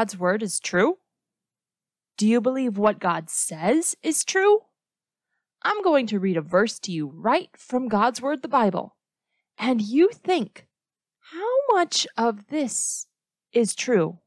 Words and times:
God's 0.00 0.16
word 0.16 0.42
is 0.42 0.60
true? 0.60 0.96
Do 2.16 2.26
you 2.26 2.40
believe 2.40 2.78
what 2.78 3.00
God 3.00 3.28
says 3.28 3.98
is 4.02 4.24
true? 4.24 4.60
I'm 5.60 5.82
going 5.82 6.06
to 6.06 6.18
read 6.18 6.38
a 6.38 6.40
verse 6.40 6.78
to 6.78 6.90
you 6.90 7.12
right 7.14 7.50
from 7.54 7.86
God's 7.86 8.22
word, 8.22 8.40
the 8.40 8.48
Bible. 8.48 8.96
And 9.58 9.82
you 9.82 10.08
think, 10.08 10.66
how 11.32 11.74
much 11.74 12.06
of 12.16 12.46
this 12.46 13.08
is 13.52 13.74
true? 13.74 14.20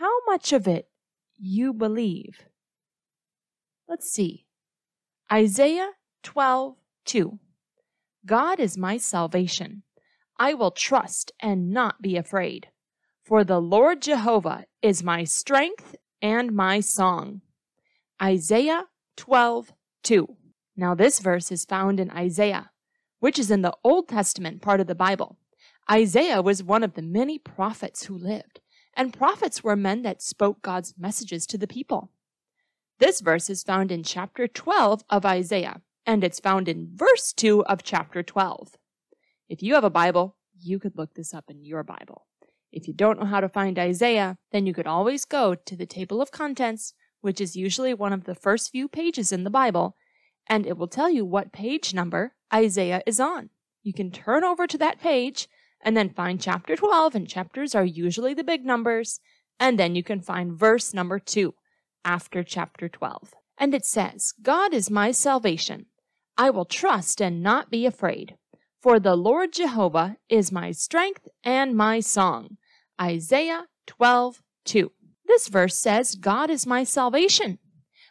How 0.00 0.10
much 0.26 0.52
of 0.52 0.66
it 0.66 0.88
you 1.36 1.72
believe? 1.72 2.48
Let's 3.88 4.10
see. 4.10 4.44
Isaiah 5.32 5.90
12, 6.24 6.74
2. 7.04 7.38
God 8.26 8.58
is 8.58 8.76
my 8.76 8.96
salvation. 8.96 9.84
I 10.36 10.54
will 10.54 10.72
trust 10.72 11.30
and 11.38 11.70
not 11.70 12.02
be 12.02 12.16
afraid. 12.16 12.70
For 13.24 13.42
the 13.42 13.58
Lord 13.58 14.02
Jehovah 14.02 14.66
is 14.82 15.02
my 15.02 15.24
strength 15.24 15.96
and 16.20 16.52
my 16.52 16.80
song. 16.80 17.40
Isaiah 18.22 18.84
12, 19.16 19.72
2. 20.02 20.36
Now, 20.76 20.94
this 20.94 21.20
verse 21.20 21.50
is 21.50 21.64
found 21.64 22.00
in 22.00 22.10
Isaiah, 22.10 22.70
which 23.20 23.38
is 23.38 23.50
in 23.50 23.62
the 23.62 23.74
Old 23.82 24.08
Testament 24.08 24.60
part 24.60 24.78
of 24.78 24.88
the 24.88 24.94
Bible. 24.94 25.38
Isaiah 25.90 26.42
was 26.42 26.62
one 26.62 26.82
of 26.82 26.92
the 26.92 27.02
many 27.02 27.38
prophets 27.38 28.04
who 28.04 28.18
lived, 28.18 28.60
and 28.94 29.14
prophets 29.14 29.64
were 29.64 29.74
men 29.74 30.02
that 30.02 30.20
spoke 30.20 30.60
God's 30.60 30.92
messages 30.98 31.46
to 31.46 31.56
the 31.56 31.66
people. 31.66 32.10
This 32.98 33.22
verse 33.22 33.48
is 33.48 33.62
found 33.62 33.90
in 33.90 34.02
chapter 34.02 34.46
12 34.46 35.02
of 35.08 35.24
Isaiah, 35.24 35.80
and 36.04 36.22
it's 36.22 36.40
found 36.40 36.68
in 36.68 36.90
verse 36.94 37.32
2 37.32 37.64
of 37.64 37.82
chapter 37.82 38.22
12. 38.22 38.76
If 39.48 39.62
you 39.62 39.72
have 39.76 39.84
a 39.84 39.88
Bible, 39.88 40.36
you 40.60 40.78
could 40.78 40.98
look 40.98 41.14
this 41.14 41.32
up 41.32 41.46
in 41.48 41.64
your 41.64 41.82
Bible. 41.82 42.26
If 42.74 42.88
you 42.88 42.92
don't 42.92 43.20
know 43.20 43.26
how 43.26 43.38
to 43.38 43.48
find 43.48 43.78
Isaiah, 43.78 44.36
then 44.50 44.66
you 44.66 44.74
could 44.74 44.88
always 44.88 45.24
go 45.24 45.54
to 45.54 45.76
the 45.76 45.86
table 45.86 46.20
of 46.20 46.32
contents, 46.32 46.92
which 47.20 47.40
is 47.40 47.54
usually 47.54 47.94
one 47.94 48.12
of 48.12 48.24
the 48.24 48.34
first 48.34 48.72
few 48.72 48.88
pages 48.88 49.30
in 49.30 49.44
the 49.44 49.50
Bible, 49.50 49.96
and 50.48 50.66
it 50.66 50.76
will 50.76 50.88
tell 50.88 51.08
you 51.08 51.24
what 51.24 51.52
page 51.52 51.94
number 51.94 52.34
Isaiah 52.52 53.00
is 53.06 53.20
on. 53.20 53.50
You 53.84 53.92
can 53.92 54.10
turn 54.10 54.42
over 54.42 54.66
to 54.66 54.76
that 54.78 55.00
page 55.00 55.48
and 55.80 55.96
then 55.96 56.10
find 56.10 56.40
chapter 56.40 56.74
12, 56.74 57.14
and 57.14 57.28
chapters 57.28 57.76
are 57.76 57.84
usually 57.84 58.34
the 58.34 58.42
big 58.42 58.64
numbers, 58.64 59.20
and 59.60 59.78
then 59.78 59.94
you 59.94 60.02
can 60.02 60.20
find 60.20 60.58
verse 60.58 60.92
number 60.92 61.20
2 61.20 61.54
after 62.04 62.42
chapter 62.42 62.88
12. 62.88 63.34
And 63.56 63.72
it 63.72 63.86
says, 63.86 64.34
God 64.42 64.74
is 64.74 64.90
my 64.90 65.12
salvation. 65.12 65.86
I 66.36 66.50
will 66.50 66.64
trust 66.64 67.22
and 67.22 67.40
not 67.40 67.70
be 67.70 67.86
afraid. 67.86 68.36
For 68.82 68.98
the 68.98 69.14
Lord 69.14 69.52
Jehovah 69.52 70.16
is 70.28 70.50
my 70.50 70.72
strength 70.72 71.28
and 71.44 71.76
my 71.76 72.00
song. 72.00 72.56
Isaiah 73.00 73.64
12, 73.86 74.42
2. 74.64 74.92
This 75.26 75.48
verse 75.48 75.76
says, 75.76 76.14
God 76.14 76.50
is 76.50 76.66
my 76.66 76.84
salvation. 76.84 77.58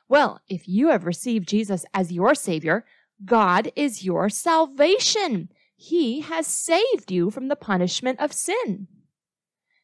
Well, 0.09 0.41
if 0.47 0.68
you 0.68 0.90
have 0.90 1.06
received 1.06 1.47
Jesus 1.47 1.85
as 1.94 2.12
your 2.12 2.35
Savior, 2.35 2.85
God 3.25 3.72
is 3.75 4.03
your 4.03 4.30
salvation. 4.30 5.50
He 5.75 6.22
has 6.22 6.47
saved 6.47 7.12
you 7.12 7.30
from 7.30 7.47
the 7.47 7.56
punishment 7.56 8.19
of 8.19 8.34
sin. 8.34 8.88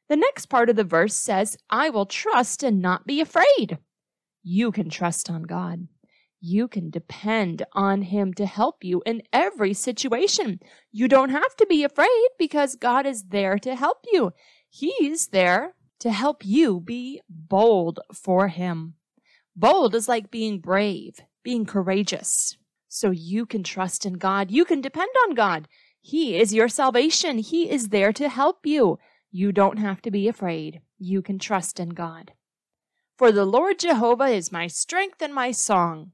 The 0.09 0.18
next 0.18 0.47
part 0.47 0.69
of 0.69 0.75
the 0.75 0.84
verse 0.84 1.13
says, 1.13 1.57
I 1.69 1.90
will 1.90 2.06
trust 2.06 2.63
and 2.63 2.81
not 2.81 3.06
be 3.06 3.22
afraid. 3.22 3.78
You 4.44 4.72
can 4.72 4.90
trust 4.90 5.29
on 5.29 5.44
God. 5.44 5.88
You 6.41 6.68
can 6.68 6.90
depend 6.90 7.66
on 7.73 8.02
Him 8.02 8.34
to 8.35 8.46
help 8.46 8.84
you 8.84 9.03
in 9.06 9.22
every 9.34 9.73
situation. 9.73 10.59
You 10.91 11.07
don't 11.07 11.29
have 11.29 11.56
to 11.57 11.66
be 11.68 11.84
afraid 11.84 12.29
because 12.38 12.75
God 12.75 13.06
is 13.06 13.25
there 13.25 13.59
to 13.59 13.75
help 13.75 14.06
you. 14.12 14.31
He's 14.69 15.28
there 15.28 15.74
to 16.00 16.12
help 16.12 16.46
you 16.46 16.80
be 16.80 17.22
bold 17.28 18.00
for 18.13 18.47
Him. 18.47 18.96
Bold 19.56 19.96
is 19.96 20.07
like 20.07 20.31
being 20.31 20.59
brave, 20.59 21.19
being 21.44 21.66
courageous. 21.66 22.57
So 22.88 23.12
you 23.12 23.46
can 23.46 23.63
trust 23.63 24.06
in 24.06 24.13
God. 24.13 24.52
You 24.52 24.66
can 24.66 24.81
depend 24.81 25.12
on 25.28 25.35
God. 25.35 25.68
He 26.02 26.38
is 26.38 26.53
your 26.53 26.69
salvation. 26.69 27.38
He 27.40 27.69
is 27.69 27.90
there 27.90 28.13
to 28.13 28.29
help 28.29 28.66
you. 28.66 29.00
You 29.31 29.52
don't 29.52 29.78
have 29.78 30.02
to 30.03 30.12
be 30.12 30.28
afraid. 30.28 30.81
You 30.97 31.22
can 31.22 31.40
trust 31.40 31.79
in 31.79 31.90
God. 31.90 32.31
For 33.18 33.31
the 33.31 33.46
Lord 33.46 33.79
Jehovah 33.79 34.28
is 34.28 34.52
my 34.52 34.68
strength 34.68 35.22
and 35.22 35.34
my 35.34 35.52
song. 35.52 36.13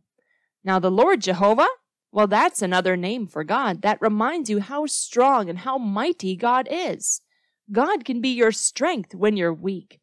Now, 0.63 0.79
the 0.79 0.91
Lord 0.91 1.21
Jehovah, 1.21 1.67
well, 2.11 2.27
that's 2.27 2.61
another 2.61 2.97
name 2.97 3.27
for 3.27 3.43
God. 3.43 3.83
That 3.83 4.01
reminds 4.01 4.49
you 4.49 4.59
how 4.59 4.87
strong 4.87 5.49
and 5.49 5.59
how 5.59 5.77
mighty 5.77 6.35
God 6.35 6.67
is. 6.69 7.21
God 7.71 8.05
can 8.05 8.21
be 8.21 8.29
your 8.29 8.51
strength 8.51 9.15
when 9.15 9.37
you're 9.37 9.53
weak. 9.53 9.99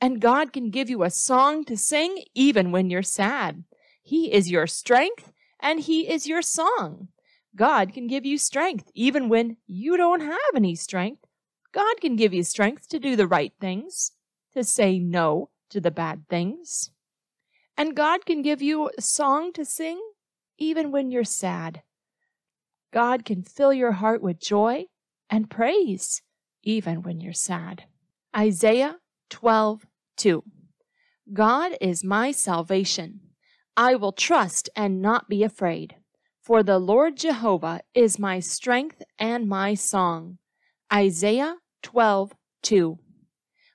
And 0.00 0.20
God 0.20 0.52
can 0.52 0.70
give 0.70 0.90
you 0.90 1.02
a 1.02 1.10
song 1.10 1.64
to 1.66 1.76
sing 1.76 2.24
even 2.34 2.72
when 2.72 2.90
you're 2.90 3.02
sad. 3.02 3.64
He 4.02 4.32
is 4.32 4.50
your 4.50 4.66
strength 4.66 5.32
and 5.60 5.80
He 5.80 6.08
is 6.08 6.26
your 6.26 6.42
song. 6.42 7.08
God 7.54 7.94
can 7.94 8.06
give 8.06 8.26
you 8.26 8.38
strength 8.38 8.90
even 8.94 9.28
when 9.28 9.56
you 9.66 9.96
don't 9.96 10.20
have 10.20 10.38
any 10.54 10.74
strength. 10.74 11.24
God 11.72 12.00
can 12.00 12.16
give 12.16 12.34
you 12.34 12.42
strength 12.42 12.88
to 12.88 12.98
do 12.98 13.16
the 13.16 13.26
right 13.26 13.52
things, 13.60 14.12
to 14.52 14.64
say 14.64 14.98
no 14.98 15.50
to 15.70 15.80
the 15.80 15.90
bad 15.90 16.28
things. 16.28 16.90
And 17.76 17.96
God 17.96 18.26
can 18.26 18.42
give 18.42 18.62
you 18.62 18.90
a 18.96 19.02
song 19.02 19.52
to 19.54 19.64
sing 19.64 20.00
even 20.58 20.90
when 20.90 21.10
you're 21.10 21.24
sad. 21.24 21.82
God 22.92 23.24
can 23.24 23.42
fill 23.42 23.72
your 23.72 23.92
heart 23.92 24.22
with 24.22 24.40
joy 24.40 24.86
and 25.28 25.50
praise 25.50 26.22
even 26.66 27.02
when 27.02 27.20
you're 27.20 27.32
sad. 27.32 27.84
Isaiah 28.36 28.96
12, 29.30 29.86
2. 30.18 30.42
God 31.32 31.72
is 31.80 32.04
my 32.04 32.32
salvation. 32.32 33.20
I 33.76 33.94
will 33.94 34.12
trust 34.12 34.68
and 34.76 35.00
not 35.00 35.28
be 35.28 35.42
afraid. 35.42 35.96
For 36.42 36.62
the 36.62 36.78
Lord 36.78 37.16
Jehovah 37.16 37.80
is 37.94 38.18
my 38.18 38.40
strength 38.40 39.02
and 39.18 39.48
my 39.48 39.74
song. 39.74 40.38
Isaiah 40.92 41.56
12, 41.82 42.34
2. 42.62 42.98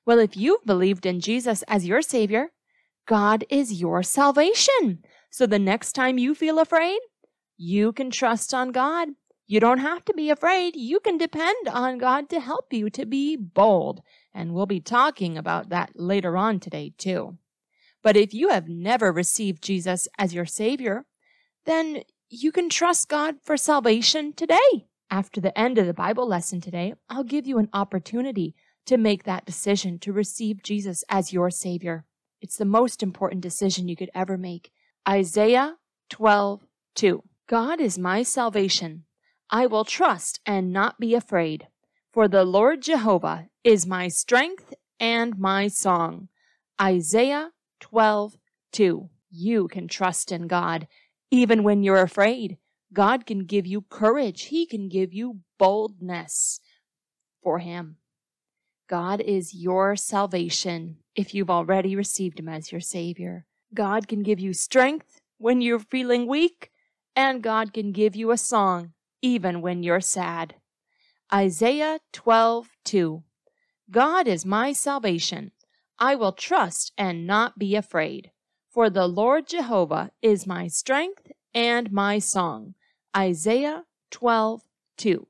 Well, 0.05 0.19
if 0.19 0.35
you've 0.35 0.65
believed 0.65 1.05
in 1.05 1.19
Jesus 1.19 1.63
as 1.67 1.87
your 1.87 2.01
Savior, 2.01 2.51
God 3.07 3.45
is 3.49 3.81
your 3.81 4.03
salvation. 4.03 4.99
So 5.29 5.45
the 5.45 5.59
next 5.59 5.93
time 5.93 6.17
you 6.17 6.35
feel 6.35 6.59
afraid, 6.59 6.99
you 7.57 7.93
can 7.93 8.09
trust 8.09 8.53
on 8.53 8.71
God 8.71 9.09
you 9.51 9.59
don't 9.59 9.79
have 9.79 10.05
to 10.05 10.13
be 10.13 10.29
afraid. 10.29 10.77
You 10.77 11.01
can 11.01 11.17
depend 11.17 11.67
on 11.67 11.97
God 11.97 12.29
to 12.29 12.39
help 12.39 12.71
you 12.71 12.89
to 12.91 13.05
be 13.05 13.35
bold. 13.35 14.01
And 14.33 14.53
we'll 14.53 14.65
be 14.65 14.79
talking 14.79 15.37
about 15.37 15.67
that 15.67 15.91
later 15.93 16.37
on 16.37 16.61
today, 16.61 16.93
too. 16.97 17.37
But 18.01 18.15
if 18.15 18.33
you 18.33 18.47
have 18.47 18.69
never 18.69 19.11
received 19.11 19.61
Jesus 19.61 20.07
as 20.17 20.33
your 20.33 20.45
Savior, 20.45 21.05
then 21.65 22.03
you 22.29 22.53
can 22.53 22.69
trust 22.69 23.09
God 23.09 23.35
for 23.43 23.57
salvation 23.57 24.31
today. 24.31 24.87
After 25.09 25.41
the 25.41 25.57
end 25.59 25.77
of 25.77 25.85
the 25.85 25.93
Bible 25.93 26.25
lesson 26.25 26.61
today, 26.61 26.93
I'll 27.09 27.25
give 27.25 27.45
you 27.45 27.57
an 27.57 27.67
opportunity 27.73 28.55
to 28.85 28.95
make 28.95 29.25
that 29.25 29.45
decision 29.45 29.99
to 29.99 30.13
receive 30.13 30.63
Jesus 30.63 31.03
as 31.09 31.33
your 31.33 31.49
Savior. 31.49 32.05
It's 32.39 32.55
the 32.55 32.63
most 32.63 33.03
important 33.03 33.41
decision 33.41 33.89
you 33.89 33.97
could 33.97 34.11
ever 34.15 34.37
make. 34.37 34.71
Isaiah 35.05 35.75
12, 36.09 36.65
2. 36.95 37.21
God 37.49 37.81
is 37.81 37.99
my 37.99 38.23
salvation. 38.23 39.03
I 39.53 39.65
will 39.65 39.83
trust 39.83 40.39
and 40.45 40.71
not 40.71 40.97
be 40.97 41.13
afraid, 41.13 41.67
for 42.13 42.29
the 42.29 42.45
Lord 42.45 42.81
Jehovah 42.81 43.49
is 43.65 43.85
my 43.85 44.07
strength 44.07 44.73
and 44.97 45.37
my 45.37 45.67
song. 45.67 46.29
Isaiah 46.81 47.51
12, 47.81 48.37
2. 48.71 49.09
You 49.29 49.67
can 49.67 49.89
trust 49.89 50.31
in 50.31 50.47
God 50.47 50.87
even 51.31 51.63
when 51.63 51.83
you're 51.83 52.01
afraid. 52.01 52.59
God 52.93 53.25
can 53.25 53.39
give 53.45 53.67
you 53.67 53.81
courage. 53.81 54.43
He 54.43 54.65
can 54.65 54.87
give 54.87 55.13
you 55.13 55.39
boldness 55.59 56.61
for 57.43 57.59
Him. 57.59 57.97
God 58.87 59.19
is 59.19 59.53
your 59.53 59.97
salvation 59.97 60.97
if 61.13 61.33
you've 61.33 61.49
already 61.49 61.93
received 61.93 62.39
Him 62.39 62.47
as 62.47 62.71
your 62.71 62.81
Savior. 62.81 63.45
God 63.73 64.07
can 64.07 64.23
give 64.23 64.39
you 64.39 64.53
strength 64.53 65.19
when 65.37 65.59
you're 65.59 65.79
feeling 65.79 66.25
weak, 66.25 66.71
and 67.17 67.43
God 67.43 67.73
can 67.73 67.91
give 67.91 68.15
you 68.15 68.31
a 68.31 68.37
song 68.37 68.93
even 69.21 69.61
when 69.61 69.83
you're 69.83 70.01
sad. 70.01 70.55
Isaiah 71.33 71.99
12, 72.11 72.69
2. 72.83 73.23
God 73.89 74.27
is 74.27 74.45
my 74.45 74.73
salvation. 74.73 75.51
I 75.99 76.15
will 76.15 76.31
trust 76.31 76.93
and 76.97 77.27
not 77.27 77.59
be 77.59 77.75
afraid. 77.75 78.31
For 78.69 78.89
the 78.89 79.07
Lord 79.07 79.47
Jehovah 79.47 80.11
is 80.21 80.47
my 80.47 80.67
strength 80.67 81.31
and 81.53 81.91
my 81.91 82.19
song. 82.19 82.75
Isaiah 83.15 83.83
12, 84.11 84.61
2. 84.97 85.27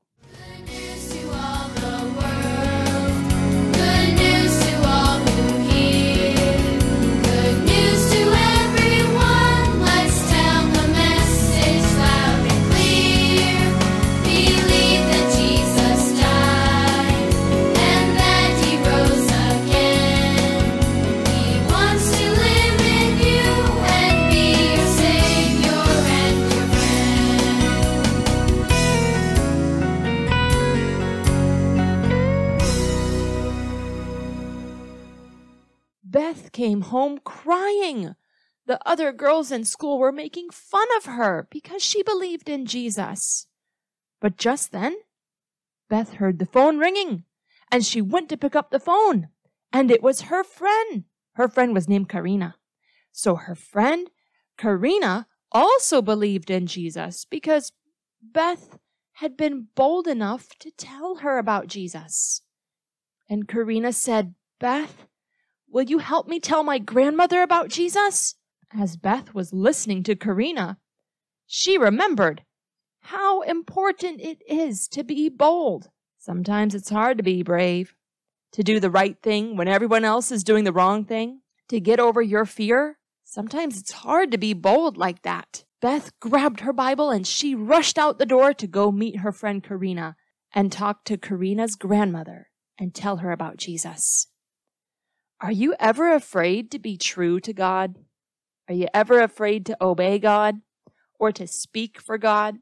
Came 36.52 36.82
home 36.82 37.18
crying. 37.24 38.14
The 38.66 38.80
other 38.86 39.12
girls 39.12 39.50
in 39.50 39.64
school 39.64 39.98
were 39.98 40.12
making 40.12 40.50
fun 40.50 40.86
of 40.96 41.06
her 41.06 41.48
because 41.50 41.82
she 41.82 42.02
believed 42.02 42.48
in 42.48 42.66
Jesus. 42.66 43.46
But 44.20 44.36
just 44.36 44.72
then, 44.72 44.96
Beth 45.88 46.14
heard 46.14 46.38
the 46.38 46.46
phone 46.46 46.78
ringing 46.78 47.24
and 47.70 47.84
she 47.84 48.00
went 48.00 48.28
to 48.28 48.36
pick 48.36 48.54
up 48.54 48.70
the 48.70 48.78
phone. 48.78 49.28
And 49.72 49.90
it 49.90 50.02
was 50.02 50.22
her 50.22 50.44
friend. 50.44 51.04
Her 51.32 51.48
friend 51.48 51.74
was 51.74 51.88
named 51.88 52.08
Karina. 52.08 52.56
So 53.10 53.36
her 53.36 53.54
friend, 53.54 54.10
Karina, 54.58 55.26
also 55.50 56.02
believed 56.02 56.50
in 56.50 56.66
Jesus 56.66 57.24
because 57.24 57.72
Beth 58.22 58.78
had 59.14 59.36
been 59.36 59.68
bold 59.74 60.06
enough 60.06 60.50
to 60.60 60.70
tell 60.70 61.16
her 61.16 61.38
about 61.38 61.66
Jesus. 61.66 62.42
And 63.28 63.48
Karina 63.48 63.92
said, 63.92 64.34
Beth, 64.58 65.06
will 65.72 65.84
you 65.84 65.98
help 65.98 66.28
me 66.28 66.38
tell 66.38 66.62
my 66.62 66.78
grandmother 66.78 67.42
about 67.42 67.68
Jesus? 67.68 68.34
As 68.78 68.96
Beth 68.96 69.34
was 69.34 69.52
listening 69.52 70.02
to 70.04 70.14
Karina, 70.14 70.78
she 71.46 71.78
remembered 71.78 72.44
how 73.00 73.40
important 73.42 74.20
it 74.20 74.42
is 74.46 74.86
to 74.88 75.02
be 75.02 75.28
bold. 75.28 75.88
Sometimes 76.18 76.74
it's 76.74 76.90
hard 76.90 77.16
to 77.16 77.24
be 77.24 77.42
brave, 77.42 77.94
to 78.52 78.62
do 78.62 78.78
the 78.78 78.90
right 78.90 79.16
thing 79.22 79.56
when 79.56 79.66
everyone 79.66 80.04
else 80.04 80.30
is 80.30 80.44
doing 80.44 80.64
the 80.64 80.72
wrong 80.72 81.04
thing, 81.04 81.40
to 81.68 81.80
get 81.80 81.98
over 81.98 82.22
your 82.22 82.44
fear. 82.44 82.98
Sometimes 83.24 83.78
it's 83.78 83.92
hard 83.92 84.30
to 84.30 84.38
be 84.38 84.52
bold 84.52 84.96
like 84.96 85.22
that. 85.22 85.64
Beth 85.80 86.12
grabbed 86.20 86.60
her 86.60 86.72
Bible 86.72 87.10
and 87.10 87.26
she 87.26 87.54
rushed 87.54 87.98
out 87.98 88.18
the 88.18 88.26
door 88.26 88.54
to 88.54 88.66
go 88.66 88.92
meet 88.92 89.18
her 89.20 89.32
friend 89.32 89.64
Karina 89.64 90.16
and 90.54 90.70
talk 90.70 91.04
to 91.04 91.16
Karina's 91.16 91.74
grandmother 91.74 92.50
and 92.78 92.94
tell 92.94 93.16
her 93.16 93.32
about 93.32 93.56
Jesus. 93.56 94.28
Are 95.42 95.50
you 95.50 95.74
ever 95.80 96.14
afraid 96.14 96.70
to 96.70 96.78
be 96.78 96.96
true 96.96 97.40
to 97.40 97.52
God? 97.52 97.96
Are 98.68 98.74
you 98.74 98.86
ever 98.94 99.20
afraid 99.20 99.66
to 99.66 99.84
obey 99.84 100.20
God 100.20 100.60
or 101.18 101.32
to 101.32 101.48
speak 101.48 102.00
for 102.00 102.16
God 102.16 102.58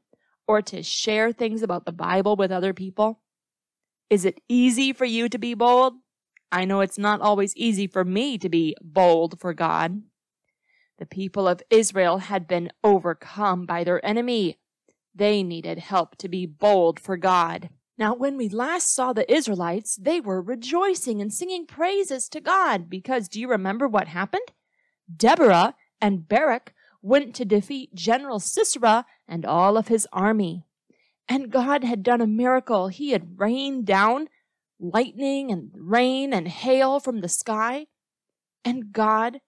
or 0.47 0.63
to 0.63 0.81
share 0.81 1.31
things 1.31 1.61
about 1.61 1.85
the 1.85 1.91
Bible 1.91 2.35
with 2.35 2.51
other 2.51 2.73
people? 2.73 3.21
Is 4.09 4.25
it 4.25 4.41
easy 4.49 4.93
for 4.93 5.05
you 5.05 5.29
to 5.29 5.37
be 5.37 5.53
bold? 5.53 5.93
I 6.51 6.65
know 6.65 6.81
it's 6.81 6.97
not 6.97 7.21
always 7.21 7.55
easy 7.55 7.85
for 7.85 8.03
me 8.03 8.39
to 8.39 8.49
be 8.49 8.75
bold 8.81 9.39
for 9.39 9.53
God. 9.53 10.01
The 10.97 11.05
people 11.05 11.47
of 11.47 11.61
Israel 11.69 12.17
had 12.17 12.47
been 12.47 12.71
overcome 12.83 13.67
by 13.67 13.83
their 13.83 14.03
enemy. 14.03 14.57
They 15.13 15.43
needed 15.43 15.77
help 15.77 16.15
to 16.17 16.27
be 16.27 16.47
bold 16.47 16.99
for 16.99 17.15
God. 17.15 17.69
Now, 18.01 18.15
when 18.15 18.35
we 18.35 18.49
last 18.49 18.95
saw 18.95 19.13
the 19.13 19.31
Israelites, 19.31 19.95
they 19.95 20.19
were 20.19 20.41
rejoicing 20.41 21.21
and 21.21 21.31
singing 21.31 21.67
praises 21.67 22.27
to 22.29 22.41
God 22.41 22.89
because 22.89 23.27
do 23.27 23.39
you 23.39 23.47
remember 23.47 23.87
what 23.87 24.07
happened? 24.07 24.53
Deborah 25.15 25.75
and 26.01 26.27
Barak 26.27 26.73
went 27.03 27.35
to 27.35 27.45
defeat 27.45 27.93
General 27.93 28.39
Sisera 28.39 29.05
and 29.27 29.45
all 29.45 29.77
of 29.77 29.87
his 29.87 30.07
army. 30.11 30.65
And 31.29 31.51
God 31.51 31.83
had 31.83 32.01
done 32.01 32.21
a 32.21 32.25
miracle. 32.25 32.87
He 32.87 33.11
had 33.11 33.39
rained 33.39 33.85
down 33.85 34.29
lightning 34.79 35.51
and 35.51 35.69
rain 35.75 36.33
and 36.33 36.47
hail 36.47 36.99
from 36.99 37.21
the 37.21 37.29
sky. 37.29 37.85
And 38.65 38.91
God 38.91 39.41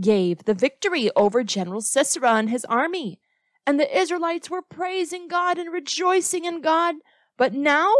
gave 0.00 0.46
the 0.46 0.54
victory 0.54 1.10
over 1.16 1.44
General 1.44 1.82
Sisera 1.82 2.32
and 2.32 2.48
his 2.48 2.64
army. 2.64 3.20
And 3.66 3.78
the 3.78 3.94
Israelites 3.94 4.48
were 4.48 4.62
praising 4.62 5.28
God 5.28 5.58
and 5.58 5.70
rejoicing 5.70 6.46
in 6.46 6.62
God. 6.62 6.94
But 7.36 7.54
now 7.54 7.92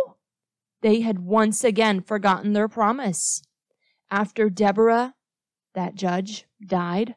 they 0.83 1.01
had 1.01 1.19
once 1.19 1.65
again 1.65 2.01
forgotten 2.01 2.53
their 2.53 2.69
promise. 2.69 3.43
After 4.11 4.51
Deborah, 4.51 5.15
that 5.75 5.95
judge, 5.95 6.47
died, 6.65 7.15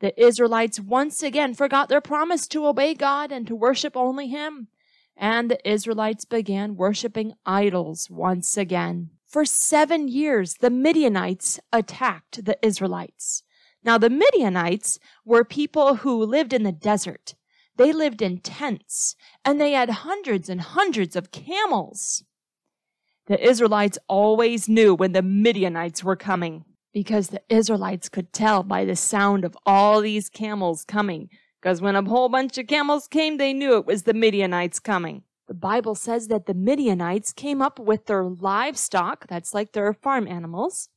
the 0.00 0.18
Israelites 0.22 0.78
once 0.78 1.22
again 1.22 1.54
forgot 1.54 1.88
their 1.88 2.00
promise 2.02 2.46
to 2.48 2.66
obey 2.66 2.94
God 2.94 3.32
and 3.32 3.46
to 3.46 3.56
worship 3.56 3.96
only 3.96 4.28
Him. 4.28 4.68
And 5.16 5.50
the 5.50 5.68
Israelites 5.68 6.26
began 6.26 6.76
worshiping 6.76 7.32
idols 7.46 8.10
once 8.10 8.58
again. 8.58 9.10
For 9.26 9.46
seven 9.46 10.08
years, 10.08 10.56
the 10.60 10.70
Midianites 10.70 11.58
attacked 11.72 12.44
the 12.44 12.58
Israelites. 12.62 13.42
Now, 13.82 13.96
the 13.98 14.10
Midianites 14.10 14.98
were 15.24 15.44
people 15.44 15.96
who 15.96 16.24
lived 16.24 16.52
in 16.52 16.64
the 16.64 16.72
desert. 16.72 17.34
They 17.76 17.92
lived 17.92 18.22
in 18.22 18.38
tents 18.38 19.16
and 19.44 19.60
they 19.60 19.72
had 19.72 19.90
hundreds 19.90 20.48
and 20.48 20.60
hundreds 20.60 21.16
of 21.16 21.30
camels. 21.30 22.24
The 23.26 23.44
Israelites 23.44 23.98
always 24.08 24.68
knew 24.68 24.94
when 24.94 25.12
the 25.12 25.22
Midianites 25.22 26.04
were 26.04 26.16
coming 26.16 26.64
because 26.94 27.28
the 27.28 27.42
Israelites 27.48 28.08
could 28.08 28.32
tell 28.32 28.62
by 28.62 28.84
the 28.84 28.96
sound 28.96 29.44
of 29.44 29.56
all 29.66 30.00
these 30.00 30.28
camels 30.28 30.84
coming. 30.84 31.28
Because 31.60 31.82
when 31.82 31.96
a 31.96 32.02
whole 32.02 32.28
bunch 32.28 32.56
of 32.56 32.68
camels 32.68 33.08
came, 33.08 33.36
they 33.36 33.52
knew 33.52 33.76
it 33.76 33.86
was 33.86 34.04
the 34.04 34.14
Midianites 34.14 34.78
coming. 34.78 35.22
The 35.48 35.54
Bible 35.54 35.94
says 35.94 36.28
that 36.28 36.46
the 36.46 36.54
Midianites 36.54 37.32
came 37.32 37.60
up 37.60 37.78
with 37.78 38.06
their 38.06 38.24
livestock, 38.24 39.26
that's 39.28 39.52
like 39.52 39.72
their 39.72 39.92
farm 39.92 40.26
animals, 40.26 40.88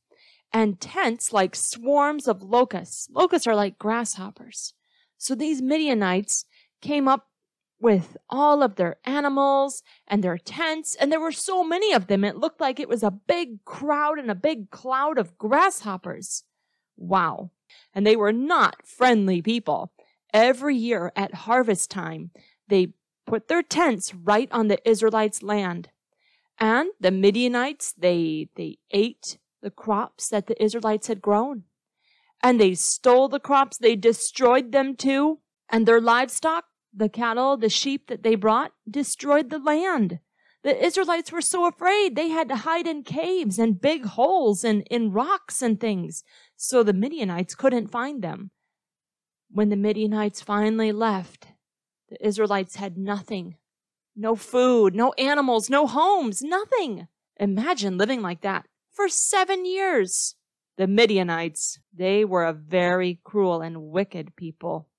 and 0.52 0.80
tents 0.80 1.32
like 1.32 1.54
swarms 1.54 2.26
of 2.26 2.42
locusts. 2.42 3.08
Locusts 3.12 3.46
are 3.46 3.54
like 3.54 3.78
grasshoppers. 3.78 4.74
So 5.18 5.34
these 5.34 5.60
Midianites 5.60 6.46
came 6.80 7.08
up 7.08 7.26
with 7.80 8.16
all 8.28 8.62
of 8.62 8.76
their 8.76 8.96
animals 9.04 9.82
and 10.06 10.22
their 10.22 10.38
tents, 10.38 10.94
and 10.94 11.10
there 11.10 11.20
were 11.20 11.32
so 11.32 11.64
many 11.64 11.92
of 11.92 12.06
them, 12.06 12.24
it 12.24 12.36
looked 12.36 12.60
like 12.60 12.78
it 12.78 12.88
was 12.88 13.02
a 13.02 13.10
big 13.10 13.64
crowd 13.64 14.18
and 14.18 14.30
a 14.30 14.34
big 14.34 14.70
cloud 14.70 15.18
of 15.18 15.38
grasshoppers. 15.38 16.44
Wow. 16.96 17.50
And 17.94 18.06
they 18.06 18.16
were 18.16 18.32
not 18.32 18.86
friendly 18.86 19.40
people. 19.40 19.92
Every 20.32 20.76
year 20.76 21.10
at 21.16 21.34
harvest 21.34 21.90
time, 21.90 22.30
they 22.68 22.92
put 23.26 23.48
their 23.48 23.62
tents 23.62 24.14
right 24.14 24.48
on 24.52 24.68
the 24.68 24.88
Israelites' 24.88 25.42
land. 25.42 25.88
And 26.58 26.90
the 27.00 27.10
Midianites, 27.10 27.94
they, 27.96 28.48
they 28.56 28.78
ate 28.90 29.38
the 29.62 29.70
crops 29.70 30.28
that 30.28 30.46
the 30.46 30.62
Israelites 30.62 31.06
had 31.06 31.22
grown. 31.22 31.64
And 32.42 32.60
they 32.60 32.74
stole 32.74 33.28
the 33.28 33.40
crops, 33.40 33.78
they 33.78 33.96
destroyed 33.96 34.72
them 34.72 34.96
too. 34.96 35.40
And 35.68 35.86
their 35.86 36.00
livestock, 36.00 36.64
the 36.94 37.08
cattle, 37.08 37.56
the 37.56 37.68
sheep 37.68 38.08
that 38.08 38.22
they 38.22 38.34
brought 38.34 38.72
destroyed 38.88 39.50
the 39.50 39.58
land. 39.58 40.20
The 40.62 40.84
Israelites 40.84 41.32
were 41.32 41.40
so 41.40 41.66
afraid 41.66 42.14
they 42.14 42.28
had 42.28 42.48
to 42.48 42.56
hide 42.56 42.86
in 42.86 43.02
caves 43.02 43.58
and 43.58 43.80
big 43.80 44.04
holes 44.04 44.62
and 44.62 44.82
in 44.90 45.10
rocks 45.12 45.62
and 45.62 45.80
things, 45.80 46.22
so 46.54 46.82
the 46.82 46.92
Midianites 46.92 47.54
couldn't 47.54 47.90
find 47.90 48.22
them. 48.22 48.50
When 49.50 49.70
the 49.70 49.76
Midianites 49.76 50.42
finally 50.42 50.92
left, 50.92 51.48
the 52.10 52.24
Israelites 52.24 52.76
had 52.76 52.98
nothing. 52.98 53.56
No 54.14 54.36
food, 54.36 54.94
no 54.94 55.12
animals, 55.14 55.70
no 55.70 55.86
homes, 55.86 56.42
nothing. 56.42 57.08
Imagine 57.38 57.96
living 57.96 58.20
like 58.20 58.42
that 58.42 58.66
for 58.90 59.08
seven 59.08 59.64
years. 59.64 60.34
The 60.76 60.86
Midianites, 60.86 61.78
they 61.96 62.24
were 62.24 62.44
a 62.44 62.52
very 62.52 63.20
cruel 63.24 63.62
and 63.62 63.90
wicked 63.90 64.36
people. 64.36 64.89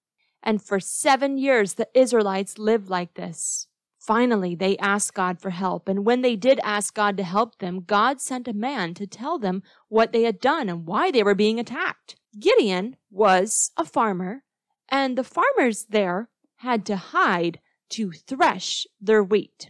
And 0.44 0.62
for 0.62 0.80
seven 0.80 1.38
years, 1.38 1.76
the 1.76 1.88
Israelites 1.94 2.58
lived 2.58 2.90
like 2.90 3.14
this. 3.14 3.68
Finally, 4.00 4.56
they 4.56 4.76
asked 4.78 5.14
God 5.14 5.40
for 5.40 5.52
help. 5.52 5.88
And 5.88 6.04
when 6.04 6.22
they 6.22 6.36
did 6.36 6.60
ask 6.64 6.96
God 6.96 7.16
to 7.18 7.24
help 7.24 7.60
them, 7.60 7.84
God 7.86 8.20
sent 8.20 8.48
a 8.48 8.54
man 8.54 8.96
to 8.96 9.06
tell 9.06 9.38
them 9.38 9.62
what 9.90 10.12
they 10.12 10.24
had 10.24 10.40
done 10.40 10.70
and 10.70 10.88
why 10.88 11.12
they 11.12 11.22
were 11.22 11.36
being 11.36 11.60
attacked. 11.60 12.16
Gideon 12.40 12.96
was 13.12 13.72
a 13.78 13.86
farmer, 13.86 14.44
and 14.90 15.16
the 15.18 15.24
farmers 15.24 15.86
there 15.90 16.30
had 16.58 16.84
to 16.88 16.96
hide 16.96 17.60
to 17.90 18.12
thresh 18.12 18.88
their 19.00 19.24
wheat. 19.24 19.70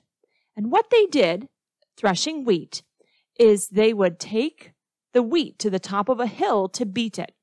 And 0.56 0.72
what 0.72 0.90
they 0.92 1.08
did, 1.08 1.50
threshing 1.98 2.46
wheat, 2.46 2.84
is 3.38 3.68
they 3.68 3.94
would 3.94 4.20
take 4.20 4.72
the 5.12 5.24
wheat 5.24 5.60
to 5.60 5.70
the 5.70 5.80
top 5.80 6.08
of 6.08 6.22
a 6.22 6.28
hill 6.28 6.70
to 6.70 6.86
beat 6.86 7.20
it. 7.20 7.34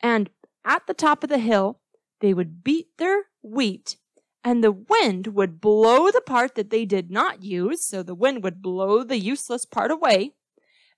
And 0.00 0.30
at 0.64 0.86
the 0.86 0.94
top 0.94 1.22
of 1.22 1.30
the 1.30 1.38
hill, 1.38 1.80
they 2.20 2.34
would 2.34 2.64
beat 2.64 2.88
their 2.98 3.24
wheat 3.42 3.96
and 4.44 4.62
the 4.62 4.72
wind 4.72 5.28
would 5.28 5.60
blow 5.60 6.10
the 6.10 6.20
part 6.20 6.54
that 6.54 6.70
they 6.70 6.84
did 6.84 7.10
not 7.10 7.42
use. 7.42 7.84
So 7.84 8.02
the 8.02 8.14
wind 8.14 8.42
would 8.42 8.62
blow 8.62 9.02
the 9.02 9.18
useless 9.18 9.64
part 9.64 9.90
away. 9.90 10.32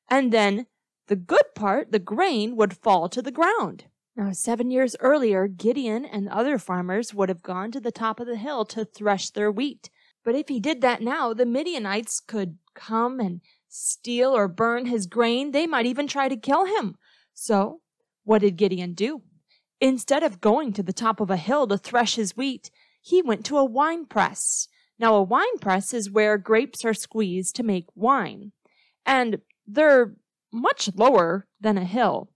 And 0.09 0.33
then 0.33 0.67
the 1.09 1.17
good 1.17 1.55
part, 1.55 1.91
the 1.91 1.99
grain, 1.99 2.57
would 2.57 2.77
fall 2.77 3.09
to 3.09 3.23
the 3.23 3.33
ground. 3.33 3.87
Now, 4.17 4.33
seven 4.33 4.71
years 4.71 4.97
earlier, 5.01 5.49
Gideon 5.49 6.05
and 6.05 6.29
other 6.29 6.59
farmers 6.59 7.15
would 7.15 7.29
have 7.29 7.43
gone 7.43 7.71
to 7.73 7.81
the 7.81 7.93
top 7.93 8.21
of 8.21 8.27
the 8.27 8.37
hill 8.37 8.65
to 8.67 8.85
thresh 8.85 9.31
their 9.31 9.51
wheat. 9.51 9.89
But 10.25 10.35
if 10.35 10.49
he 10.49 10.61
did 10.61 10.81
that 10.83 11.01
now, 11.01 11.33
the 11.33 11.47
Midianites 11.47 12.21
could 12.21 12.59
come 12.75 13.19
and 13.19 13.41
steal 13.69 14.31
or 14.31 14.49
burn 14.49 14.87
his 14.87 15.07
grain. 15.07 15.53
They 15.53 15.67
might 15.67 15.87
even 15.87 16.07
try 16.07 16.29
to 16.29 16.37
kill 16.37 16.67
him. 16.67 16.97
So, 17.33 17.81
what 18.25 18.43
did 18.43 18.57
Gideon 18.57 18.93
do? 18.93 19.23
Instead 19.81 20.23
of 20.23 20.41
going 20.41 20.73
to 20.73 20.83
the 20.83 20.93
top 20.93 21.21
of 21.21 21.31
a 21.31 21.37
hill 21.37 21.67
to 21.67 21.79
thresh 21.79 22.17
his 22.17 22.37
wheat, 22.37 22.71
he 23.01 23.23
went 23.23 23.45
to 23.47 23.57
a 23.57 23.65
wine 23.65 24.05
press. 24.05 24.69
Now, 24.99 25.15
a 25.15 25.23
wine 25.23 25.59
press 25.61 25.95
is 25.95 26.11
where 26.11 26.37
grapes 26.37 26.85
are 26.85 26.93
squeezed 26.93 27.57
to 27.57 27.63
make 27.63 27.87
wine, 27.95 28.53
and 29.07 29.41
they're 29.67 30.15
much 30.53 30.91
lower 30.95 31.47
than 31.59 31.79
a 31.79 31.85
hill. 31.85 32.29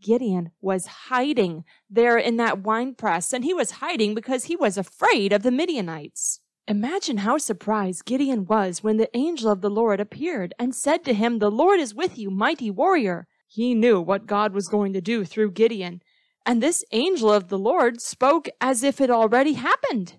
Gideon 0.00 0.52
was 0.60 0.86
hiding 1.08 1.64
there 1.90 2.18
in 2.18 2.36
that 2.36 2.62
wine 2.62 2.94
press, 2.94 3.32
and 3.32 3.42
he 3.42 3.54
was 3.54 3.72
hiding 3.72 4.14
because 4.14 4.44
he 4.44 4.54
was 4.54 4.76
afraid 4.76 5.32
of 5.32 5.42
the 5.42 5.50
Midianites. 5.50 6.40
Imagine 6.68 7.18
how 7.18 7.38
surprised 7.38 8.04
Gideon 8.04 8.46
was 8.46 8.82
when 8.82 8.98
the 8.98 9.14
angel 9.16 9.50
of 9.50 9.60
the 9.60 9.70
Lord 9.70 10.00
appeared 10.00 10.54
and 10.58 10.74
said 10.74 11.04
to 11.04 11.14
him, 11.14 11.38
The 11.38 11.50
Lord 11.50 11.80
is 11.80 11.94
with 11.94 12.18
you, 12.18 12.30
mighty 12.30 12.70
warrior. 12.70 13.26
He 13.46 13.74
knew 13.74 14.00
what 14.00 14.26
God 14.26 14.52
was 14.52 14.68
going 14.68 14.92
to 14.92 15.00
do 15.00 15.24
through 15.24 15.52
Gideon, 15.52 16.00
and 16.46 16.62
this 16.62 16.84
angel 16.92 17.32
of 17.32 17.48
the 17.48 17.58
Lord 17.58 18.00
spoke 18.00 18.48
as 18.60 18.82
if 18.82 19.00
it 19.00 19.10
already 19.10 19.54
happened. 19.54 20.18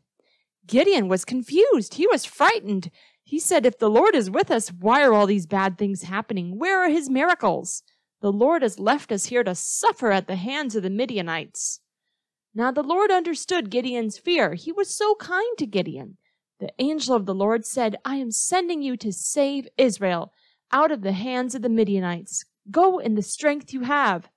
Gideon 0.68 1.08
was 1.08 1.26
confused. 1.26 1.96
He 1.96 2.08
was 2.08 2.26
frightened. 2.26 2.90
He 3.24 3.40
said, 3.40 3.66
If 3.66 3.78
the 3.78 3.90
Lord 3.90 4.16
is 4.16 4.30
with 4.30 4.50
us, 4.50 4.70
why 4.70 5.04
are 5.04 5.14
all 5.14 5.28
these 5.28 5.46
bad 5.46 5.78
things 5.78 6.04
happening? 6.04 6.58
Where 6.58 6.84
are 6.84 6.90
his 6.90 7.10
miracles? 7.10 7.84
The 8.22 8.32
Lord 8.32 8.64
has 8.64 8.80
left 8.80 9.12
us 9.12 9.26
here 9.26 9.44
to 9.44 9.54
suffer 9.54 10.12
at 10.12 10.28
the 10.28 10.36
hands 10.36 10.76
of 10.76 10.84
the 10.84 10.90
Midianites. 10.90 11.80
Now 12.56 12.72
the 12.72 12.84
Lord 12.84 13.12
understood 13.12 13.70
Gideon's 13.70 14.18
fear. 14.18 14.54
He 14.54 14.72
was 14.72 14.96
so 14.96 15.16
kind 15.16 15.58
to 15.58 15.68
Gideon. 15.68 16.18
The 16.60 16.72
angel 16.80 17.16
of 17.16 17.26
the 17.26 17.36
Lord 17.36 17.66
said, 17.66 17.98
I 18.06 18.16
am 18.16 18.32
sending 18.32 18.82
you 18.82 18.96
to 18.98 19.12
save 19.12 19.68
Israel 19.78 20.32
out 20.72 20.90
of 20.90 21.02
the 21.02 21.12
hands 21.12 21.54
of 21.54 21.62
the 21.62 21.70
Midianites. 21.70 22.46
Go 22.72 22.98
in 22.98 23.16
the 23.16 23.22
strength 23.22 23.74
you 23.74 23.82
have. 23.82 24.30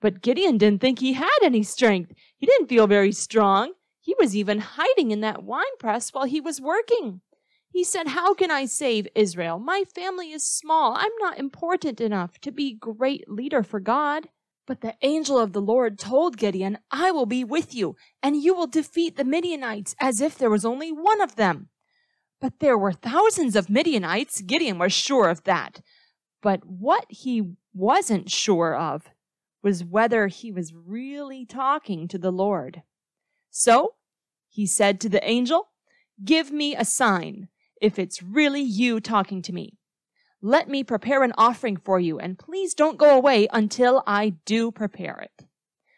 But 0.00 0.22
Gideon 0.22 0.58
didn't 0.58 0.80
think 0.80 0.98
he 0.98 1.14
had 1.14 1.38
any 1.42 1.62
strength. 1.62 2.12
He 2.36 2.46
didn't 2.46 2.68
feel 2.68 2.86
very 2.86 3.12
strong. 3.12 3.72
He 4.00 4.14
was 4.18 4.36
even 4.36 4.58
hiding 4.58 5.10
in 5.10 5.20
that 5.20 5.42
wine 5.42 5.64
press 5.78 6.12
while 6.12 6.24
he 6.24 6.40
was 6.40 6.60
working. 6.60 7.22
He 7.70 7.82
said, 7.82 8.08
How 8.08 8.34
can 8.34 8.50
I 8.50 8.66
save 8.66 9.08
Israel? 9.14 9.58
My 9.58 9.84
family 9.94 10.30
is 10.30 10.48
small. 10.48 10.94
I'm 10.96 11.10
not 11.18 11.38
important 11.38 12.00
enough 12.00 12.38
to 12.42 12.52
be 12.52 12.74
great 12.74 13.28
leader 13.28 13.62
for 13.62 13.80
God. 13.80 14.28
But 14.66 14.80
the 14.80 14.94
angel 15.02 15.38
of 15.38 15.52
the 15.52 15.60
Lord 15.60 15.98
told 15.98 16.38
Gideon, 16.38 16.78
I 16.90 17.10
will 17.10 17.26
be 17.26 17.44
with 17.44 17.74
you, 17.74 17.96
and 18.22 18.36
you 18.36 18.54
will 18.54 18.66
defeat 18.66 19.16
the 19.16 19.24
Midianites 19.24 19.94
as 20.00 20.20
if 20.20 20.38
there 20.38 20.50
was 20.50 20.64
only 20.64 20.90
one 20.90 21.20
of 21.20 21.36
them. 21.36 21.68
But 22.40 22.60
there 22.60 22.78
were 22.78 22.92
thousands 22.92 23.56
of 23.56 23.68
Midianites. 23.68 24.40
Gideon 24.42 24.78
was 24.78 24.92
sure 24.92 25.28
of 25.28 25.44
that. 25.44 25.80
But 26.42 26.60
what 26.64 27.06
he 27.08 27.42
wasn't 27.74 28.30
sure 28.30 28.76
of 28.76 29.10
was 29.64 29.82
whether 29.82 30.28
he 30.28 30.52
was 30.52 30.74
really 30.74 31.46
talking 31.46 32.06
to 32.06 32.18
the 32.18 32.30
Lord. 32.30 32.82
So 33.50 33.94
he 34.50 34.66
said 34.66 35.00
to 35.00 35.08
the 35.08 35.26
angel, 35.28 35.68
Give 36.22 36.52
me 36.52 36.76
a 36.76 36.84
sign 36.84 37.48
if 37.80 37.98
it's 37.98 38.22
really 38.22 38.60
you 38.60 39.00
talking 39.00 39.42
to 39.42 39.52
me. 39.52 39.78
Let 40.40 40.68
me 40.68 40.84
prepare 40.84 41.22
an 41.22 41.32
offering 41.38 41.78
for 41.78 41.98
you, 41.98 42.18
and 42.18 42.38
please 42.38 42.74
don't 42.74 42.98
go 42.98 43.16
away 43.16 43.48
until 43.52 44.02
I 44.06 44.34
do 44.44 44.70
prepare 44.70 45.18
it. 45.18 45.46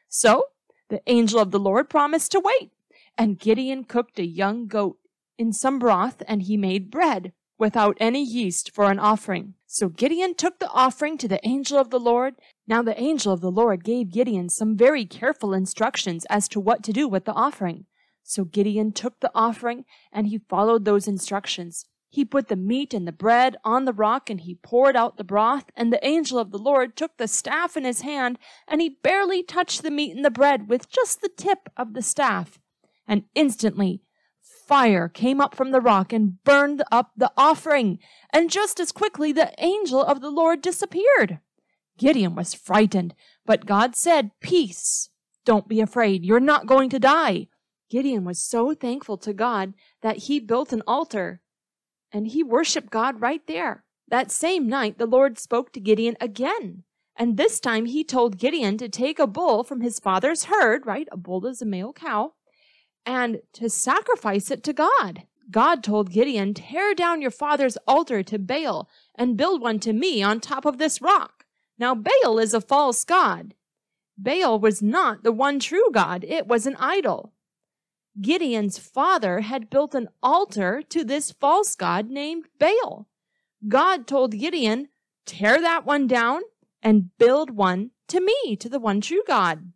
So 0.09 0.45
the 0.89 1.03
angel 1.09 1.41
of 1.41 1.51
the 1.51 1.59
Lord 1.59 1.91
promised 1.91 2.31
to 2.33 2.41
wait, 2.41 2.71
and 3.19 3.39
Gideon 3.39 3.85
cooked 3.85 4.21
a 4.21 4.27
young 4.27 4.69
goat 4.69 4.99
in 5.37 5.53
some 5.53 5.81
broth, 5.81 6.23
and 6.29 6.43
he 6.43 6.57
made 6.57 6.91
bread 6.91 7.33
without 7.59 7.97
any 7.99 8.23
yeast 8.23 8.71
for 8.73 8.91
an 8.91 9.01
offering. 9.01 9.55
So 9.67 9.89
Gideon 9.89 10.35
took 10.35 10.61
the 10.61 10.71
offering 10.71 11.19
to 11.19 11.29
the 11.29 11.45
angel 11.47 11.79
of 11.79 11.91
the 11.91 12.01
Lord. 12.01 12.37
Now 12.69 12.83
the 12.83 13.01
angel 13.01 13.33
of 13.33 13.41
the 13.41 13.51
Lord 13.51 13.85
gave 13.85 14.11
Gideon 14.11 14.49
some 14.49 14.77
very 14.77 15.05
careful 15.05 15.55
instructions 15.55 16.25
as 16.29 16.49
to 16.49 16.61
what 16.61 16.83
to 16.85 16.93
do 16.93 17.07
with 17.07 17.25
the 17.25 17.33
offering. 17.33 17.87
So 18.25 18.45
Gideon 18.45 18.93
took 18.93 19.21
the 19.21 19.31
offering 19.35 19.85
and 20.13 20.27
he 20.27 20.39
followed 20.49 20.85
those 20.85 21.07
instructions. 21.07 21.87
He 22.11 22.25
put 22.25 22.49
the 22.49 22.57
meat 22.57 22.93
and 22.93 23.07
the 23.07 23.13
bread 23.13 23.57
on 23.65 23.85
the 23.85 23.93
rock 23.93 24.29
and 24.29 24.41
he 24.41 24.55
poured 24.55 24.97
out 24.97 25.17
the 25.17 25.25
broth 25.25 25.67
and 25.77 25.93
the 25.93 26.05
angel 26.05 26.39
of 26.39 26.51
the 26.51 26.59
Lord 26.59 26.97
took 26.97 27.17
the 27.19 27.29
staff 27.29 27.77
in 27.77 27.85
his 27.85 28.01
hand 28.01 28.39
and 28.67 28.81
he 28.81 28.99
barely 29.03 29.43
touched 29.45 29.83
the 29.83 29.91
meat 29.91 30.17
and 30.17 30.25
the 30.25 30.31
bread 30.31 30.69
with 30.69 30.91
just 30.91 31.21
the 31.21 31.31
tip 31.37 31.69
of 31.77 31.95
the 31.95 32.03
staff. 32.03 32.59
And 33.07 33.25
instantly 33.35 34.03
fire 34.67 35.09
came 35.09 35.41
up 35.41 35.55
from 35.55 35.71
the 35.71 35.81
rock 35.81 36.13
and 36.13 36.43
burned 36.43 36.83
up 36.91 37.13
the 37.17 37.31
offering. 37.37 38.01
And 38.33 38.51
just 38.51 38.81
as 38.81 38.91
quickly 38.91 39.31
the 39.31 39.53
angel 39.59 40.03
of 40.03 40.21
the 40.21 40.31
Lord 40.31 40.63
disappeared. 40.63 41.39
Gideon 41.99 42.35
was 42.35 42.55
frightened, 42.55 43.15
but 43.45 43.67
God 43.67 43.97
said, 43.97 44.31
Peace. 44.41 45.11
Don't 45.45 45.69
be 45.69 45.81
afraid. 45.81 46.25
You're 46.25 46.41
not 46.41 46.67
going 46.67 46.91
to 46.91 46.99
die. 46.99 47.49
Gideon 47.89 48.25
was 48.25 48.43
so 48.43 48.75
thankful 48.75 49.17
to 49.19 49.33
God 49.33 49.75
that 50.03 50.25
he 50.25 50.41
built 50.41 50.73
an 50.73 50.83
altar 50.87 51.41
and 52.13 52.29
he 52.29 52.43
worshiped 52.43 52.91
God 52.91 53.21
right 53.21 53.47
there. 53.47 53.85
That 54.09 54.31
same 54.31 54.69
night, 54.69 54.99
the 54.99 55.07
Lord 55.07 55.39
spoke 55.39 55.73
to 55.73 55.81
Gideon 55.81 56.17
again. 56.21 56.85
And 57.17 57.37
this 57.37 57.61
time 57.61 57.87
he 57.87 58.05
told 58.05 58.39
Gideon 58.39 58.77
to 58.79 58.89
take 58.89 59.19
a 59.19 59.27
bull 59.27 59.65
from 59.65 59.81
his 59.81 59.99
father's 59.99 60.45
herd, 60.45 60.87
right? 60.87 61.09
A 61.11 61.17
bull 61.17 61.47
is 61.47 61.63
a 61.63 61.67
male 61.67 61.93
cow, 61.93 62.35
and 63.05 63.41
to 63.55 63.71
sacrifice 63.71 64.51
it 64.51 64.63
to 64.65 64.73
God. 64.73 65.23
God 65.51 65.83
told 65.83 66.13
Gideon, 66.13 66.55
tear 66.55 66.95
down 66.95 67.23
your 67.23 67.31
father's 67.31 67.79
altar 67.87 68.23
to 68.25 68.39
Baal 68.39 68.89
and 69.15 69.37
build 69.37 69.61
one 69.61 69.79
to 69.81 69.93
me 69.93 70.23
on 70.23 70.41
top 70.41 70.65
of 70.65 70.79
this 70.79 71.01
rock. 71.01 71.36
Now 71.79 71.95
Baal 71.95 72.39
is 72.39 72.55
a 72.55 72.61
false 72.61 73.05
god. 73.05 73.55
Baal 74.19 74.59
was 74.59 74.83
not 74.83 75.23
the 75.23 75.33
one 75.33 75.59
true 75.59 75.89
God. 75.93 76.25
It 76.25 76.47
was 76.47 76.67
an 76.67 76.77
idol. 76.77 77.33
Gideon's 78.21 78.79
father 78.79 79.41
had 79.41 79.69
built 79.69 79.95
an 79.95 80.09
altar 80.23 80.83
to 80.89 81.05
this 81.05 81.33
false 81.33 81.75
god 81.75 82.09
named 82.09 82.47
Baal. 82.59 83.07
God 83.69 84.07
told 84.07 84.39
Gideon, 84.39 84.89
tear 85.27 85.61
that 85.61 85.85
one 85.85 86.07
down 86.07 86.43
and 86.83 87.17
build 87.19 87.51
one 87.51 87.91
to 88.09 88.21
me, 88.21 88.57
to 88.57 88.69
the 88.69 88.79
one 88.79 89.01
true 89.01 89.23
God. 89.27 89.73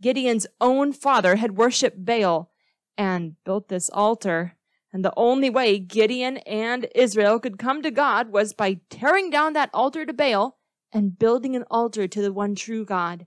Gideon's 0.00 0.46
own 0.60 0.92
father 0.92 1.36
had 1.36 1.56
worshiped 1.56 2.04
Baal 2.04 2.50
and 2.96 3.36
built 3.44 3.68
this 3.68 3.90
altar. 3.90 4.56
And 4.92 5.04
the 5.04 5.12
only 5.16 5.50
way 5.50 5.78
Gideon 5.78 6.38
and 6.38 6.86
Israel 6.94 7.38
could 7.38 7.58
come 7.58 7.82
to 7.82 7.90
God 7.90 8.30
was 8.30 8.52
by 8.52 8.80
tearing 8.90 9.30
down 9.30 9.52
that 9.54 9.70
altar 9.72 10.04
to 10.06 10.12
Baal 10.12 10.58
and 10.92 11.18
building 11.18 11.56
an 11.56 11.64
altar 11.70 12.06
to 12.06 12.22
the 12.22 12.32
one 12.32 12.54
true 12.54 12.84
God 12.84 13.26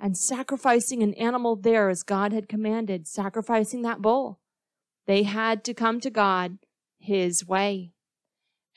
and 0.00 0.16
sacrificing 0.16 1.02
an 1.02 1.14
animal 1.14 1.54
there 1.54 1.88
as 1.88 2.02
God 2.02 2.32
had 2.32 2.48
commanded, 2.48 3.06
sacrificing 3.06 3.82
that 3.82 4.02
bull. 4.02 4.40
They 5.06 5.22
had 5.22 5.64
to 5.64 5.74
come 5.74 6.00
to 6.00 6.10
God 6.10 6.58
His 6.98 7.46
way. 7.46 7.92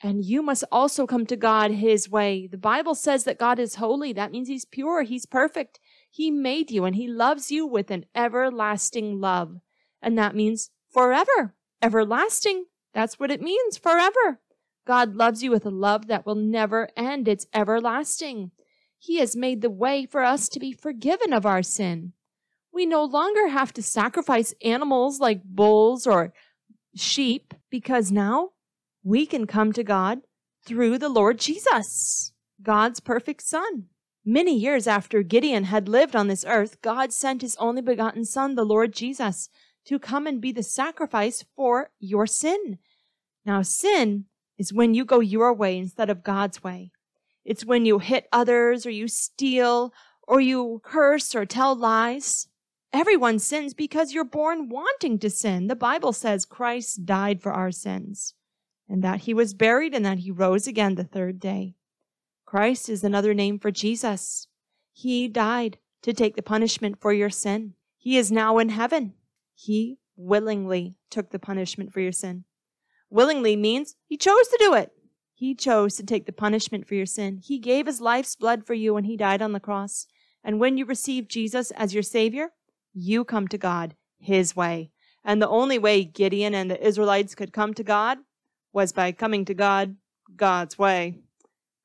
And 0.02 0.24
you 0.24 0.42
must 0.42 0.64
also 0.70 1.06
come 1.06 1.26
to 1.26 1.36
God 1.36 1.70
His 1.70 2.08
way. 2.08 2.46
The 2.46 2.58
Bible 2.58 2.94
says 2.94 3.24
that 3.24 3.38
God 3.38 3.58
is 3.58 3.76
holy. 3.76 4.12
That 4.12 4.30
means 4.30 4.48
He's 4.48 4.64
pure. 4.64 5.02
He's 5.02 5.26
perfect. 5.26 5.80
He 6.10 6.30
made 6.30 6.70
you 6.70 6.84
and 6.84 6.94
He 6.94 7.08
loves 7.08 7.50
you 7.50 7.66
with 7.66 7.90
an 7.90 8.04
everlasting 8.14 9.20
love. 9.20 9.56
And 10.02 10.18
that 10.18 10.36
means 10.36 10.70
forever. 10.92 11.54
Everlasting. 11.82 12.66
That's 12.92 13.18
what 13.18 13.30
it 13.30 13.42
means. 13.42 13.78
Forever. 13.78 14.40
God 14.86 15.16
loves 15.16 15.42
you 15.42 15.50
with 15.50 15.66
a 15.66 15.70
love 15.70 16.06
that 16.06 16.24
will 16.24 16.36
never 16.36 16.88
end. 16.96 17.26
It's 17.26 17.46
everlasting. 17.52 18.52
He 18.98 19.18
has 19.18 19.36
made 19.36 19.60
the 19.60 19.70
way 19.70 20.06
for 20.06 20.22
us 20.22 20.48
to 20.50 20.60
be 20.60 20.72
forgiven 20.72 21.32
of 21.32 21.44
our 21.44 21.62
sin. 21.62 22.12
We 22.72 22.86
no 22.86 23.04
longer 23.04 23.48
have 23.48 23.72
to 23.74 23.82
sacrifice 23.82 24.54
animals 24.62 25.18
like 25.18 25.42
bulls 25.42 26.06
or 26.06 26.32
sheep 26.94 27.52
because 27.68 28.12
now 28.12 28.50
we 29.02 29.26
can 29.26 29.46
come 29.46 29.72
to 29.72 29.82
God 29.82 30.20
through 30.64 30.98
the 30.98 31.08
Lord 31.08 31.38
Jesus, 31.38 32.32
God's 32.62 33.00
perfect 33.00 33.42
Son. 33.42 33.86
Many 34.24 34.56
years 34.56 34.86
after 34.86 35.22
Gideon 35.22 35.64
had 35.64 35.88
lived 35.88 36.16
on 36.16 36.28
this 36.28 36.44
earth, 36.46 36.82
God 36.82 37.12
sent 37.12 37.42
his 37.42 37.56
only 37.56 37.82
begotten 37.82 38.24
Son, 38.24 38.54
the 38.54 38.64
Lord 38.64 38.92
Jesus, 38.92 39.48
to 39.86 39.98
come 39.98 40.26
and 40.26 40.40
be 40.40 40.52
the 40.52 40.62
sacrifice 40.62 41.44
for 41.54 41.90
your 42.00 42.26
sin. 42.26 42.78
Now, 43.44 43.62
sin 43.62 44.24
is 44.58 44.72
when 44.72 44.94
you 44.94 45.04
go 45.04 45.20
your 45.20 45.52
way 45.52 45.78
instead 45.78 46.10
of 46.10 46.22
God's 46.22 46.62
way. 46.62 46.90
It's 47.44 47.64
when 47.64 47.86
you 47.86 47.98
hit 47.98 48.28
others 48.32 48.86
or 48.86 48.90
you 48.90 49.08
steal 49.08 49.92
or 50.26 50.40
you 50.40 50.80
curse 50.84 51.34
or 51.34 51.46
tell 51.46 51.74
lies. 51.74 52.48
Everyone 52.92 53.38
sins 53.38 53.74
because 53.74 54.12
you're 54.12 54.24
born 54.24 54.68
wanting 54.68 55.18
to 55.20 55.30
sin. 55.30 55.66
The 55.66 55.76
Bible 55.76 56.12
says 56.12 56.44
Christ 56.44 57.04
died 57.04 57.42
for 57.42 57.52
our 57.52 57.70
sins 57.70 58.34
and 58.88 59.02
that 59.02 59.22
he 59.22 59.34
was 59.34 59.54
buried 59.54 59.94
and 59.94 60.04
that 60.04 60.20
he 60.20 60.30
rose 60.30 60.66
again 60.66 60.94
the 60.94 61.04
third 61.04 61.40
day. 61.40 61.74
Christ 62.44 62.88
is 62.88 63.02
another 63.02 63.34
name 63.34 63.58
for 63.58 63.70
Jesus. 63.70 64.46
He 64.92 65.28
died 65.28 65.78
to 66.02 66.12
take 66.12 66.36
the 66.36 66.42
punishment 66.42 67.00
for 67.00 67.12
your 67.12 67.30
sin. 67.30 67.74
He 67.98 68.16
is 68.16 68.30
now 68.30 68.58
in 68.58 68.68
heaven. 68.68 69.14
He 69.54 69.98
willingly 70.16 70.94
took 71.10 71.30
the 71.30 71.38
punishment 71.38 71.92
for 71.92 72.00
your 72.00 72.12
sin. 72.12 72.44
Willingly 73.10 73.56
means 73.56 73.96
he 74.06 74.16
chose 74.16 74.48
to 74.48 74.58
do 74.60 74.74
it. 74.74 74.92
He 75.34 75.54
chose 75.54 75.96
to 75.96 76.02
take 76.02 76.26
the 76.26 76.32
punishment 76.32 76.88
for 76.88 76.94
your 76.94 77.06
sin. 77.06 77.40
He 77.42 77.58
gave 77.58 77.86
his 77.86 78.00
life's 78.00 78.36
blood 78.36 78.66
for 78.66 78.74
you 78.74 78.94
when 78.94 79.04
he 79.04 79.16
died 79.16 79.42
on 79.42 79.52
the 79.52 79.60
cross. 79.60 80.06
And 80.42 80.58
when 80.58 80.78
you 80.78 80.84
receive 80.84 81.28
Jesus 81.28 81.70
as 81.72 81.92
your 81.92 82.02
Savior, 82.02 82.50
you 82.94 83.24
come 83.24 83.46
to 83.48 83.58
God 83.58 83.94
his 84.18 84.56
way. 84.56 84.90
And 85.24 85.42
the 85.42 85.48
only 85.48 85.78
way 85.78 86.04
Gideon 86.04 86.54
and 86.54 86.70
the 86.70 86.84
Israelites 86.84 87.34
could 87.34 87.52
come 87.52 87.74
to 87.74 87.84
God 87.84 88.18
was 88.72 88.92
by 88.92 89.12
coming 89.12 89.44
to 89.44 89.54
God 89.54 89.96
God's 90.36 90.78
way. 90.78 91.18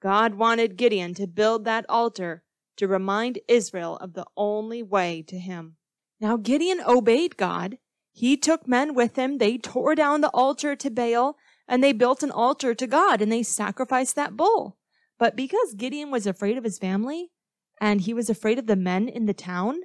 God 0.02 0.36
wanted 0.36 0.78
Gideon 0.78 1.14
to 1.16 1.28
build 1.28 1.66
that 1.66 1.86
altar 1.90 2.44
to 2.78 2.88
remind 2.88 3.40
Israel 3.48 3.98
of 3.98 4.14
the 4.14 4.26
only 4.36 4.82
way 4.82 5.24
to 5.28 5.38
him. 5.38 5.76
Now 6.20 6.38
Gideon 6.38 6.82
obeyed 6.86 7.38
God. 7.38 7.78
He 8.22 8.38
took 8.38 8.68
men 8.68 8.94
with 8.94 9.16
him. 9.16 9.40
They 9.40 9.58
tore 9.58 9.96
down 9.96 10.22
the 10.22 10.30
altar 10.30 10.76
to 10.76 10.92
Baal 10.92 11.38
and 11.68 11.84
they 11.84 11.92
built 11.92 12.22
an 12.22 12.30
altar 12.30 12.76
to 12.76 12.86
God 12.86 13.20
and 13.20 13.32
they 13.32 13.42
sacrificed 13.42 14.16
that 14.16 14.38
bull. 14.38 14.78
But 15.18 15.36
because 15.36 15.74
Gideon 15.74 16.12
was 16.12 16.28
afraid 16.28 16.56
of 16.56 16.64
his 16.64 16.78
family 16.78 17.32
and 17.80 18.02
he 18.02 18.14
was 18.14 18.30
afraid 18.30 18.60
of 18.60 18.68
the 18.68 18.76
men 18.76 19.10
in 19.10 19.26
the 19.26 19.34
town, 19.34 19.80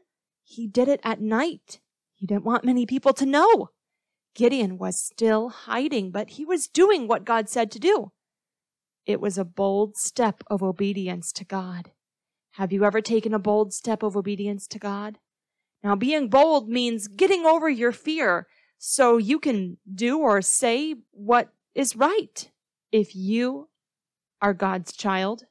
he 0.45 0.69
did 0.69 0.87
it 0.87 1.01
at 1.03 1.19
night. 1.19 1.81
He 2.13 2.27
didn't 2.27 2.45
want 2.45 2.63
many 2.63 2.85
people 2.85 3.15
to 3.15 3.25
know. 3.25 3.71
Gideon 4.35 4.77
was 4.77 5.03
still 5.03 5.49
hiding, 5.49 6.11
but 6.11 6.33
he 6.33 6.45
was 6.45 6.69
doing 6.69 7.09
what 7.09 7.25
God 7.25 7.49
said 7.49 7.71
to 7.71 7.79
do. 7.79 8.13
It 9.07 9.19
was 9.19 9.39
a 9.39 9.47
bold 9.47 9.97
step 9.97 10.45
of 10.49 10.63
obedience 10.63 11.33
to 11.33 11.45
God. 11.47 11.93
Have 12.57 12.71
you 12.71 12.85
ever 12.85 13.01
taken 13.01 13.33
a 13.33 13.39
bold 13.39 13.73
step 13.73 14.03
of 14.03 14.15
obedience 14.15 14.67
to 14.67 14.79
God? 14.79 15.21
Now, 15.83 15.95
being 15.95 16.29
bold 16.29 16.69
means 16.69 17.09
getting 17.09 17.45
over 17.45 17.69
your 17.69 17.93
fear 17.93 18.47
so 18.79 19.17
you 19.17 19.39
can 19.39 19.79
do 19.93 20.19
or 20.19 20.43
say 20.43 20.97
what 21.13 21.53
is 21.75 21.97
right. 21.97 22.51
If 22.93 23.15
you 23.15 23.69
are 24.41 24.55
God's 24.55 24.93
child, 24.93 25.45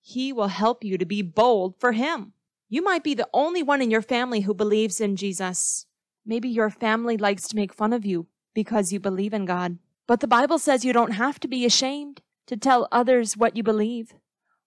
He 0.00 0.32
will 0.32 0.48
help 0.48 0.84
you 0.84 0.98
to 0.98 1.06
be 1.06 1.22
bold 1.22 1.76
for 1.78 1.92
Him. 1.92 2.32
You 2.68 2.82
might 2.82 3.02
be 3.02 3.14
the 3.14 3.28
only 3.32 3.62
one 3.62 3.80
in 3.80 3.90
your 3.90 4.02
family 4.02 4.40
who 4.40 4.54
believes 4.54 5.00
in 5.00 5.16
Jesus. 5.16 5.86
Maybe 6.26 6.48
your 6.48 6.70
family 6.70 7.16
likes 7.16 7.48
to 7.48 7.56
make 7.56 7.72
fun 7.72 7.92
of 7.92 8.04
you 8.04 8.26
because 8.54 8.92
you 8.92 9.00
believe 9.00 9.32
in 9.32 9.46
God. 9.46 9.78
But 10.06 10.20
the 10.20 10.26
Bible 10.26 10.58
says 10.58 10.84
you 10.84 10.92
don't 10.92 11.12
have 11.12 11.40
to 11.40 11.48
be 11.48 11.64
ashamed 11.64 12.20
to 12.46 12.56
tell 12.56 12.88
others 12.92 13.36
what 13.36 13.56
you 13.56 13.62
believe. 13.62 14.14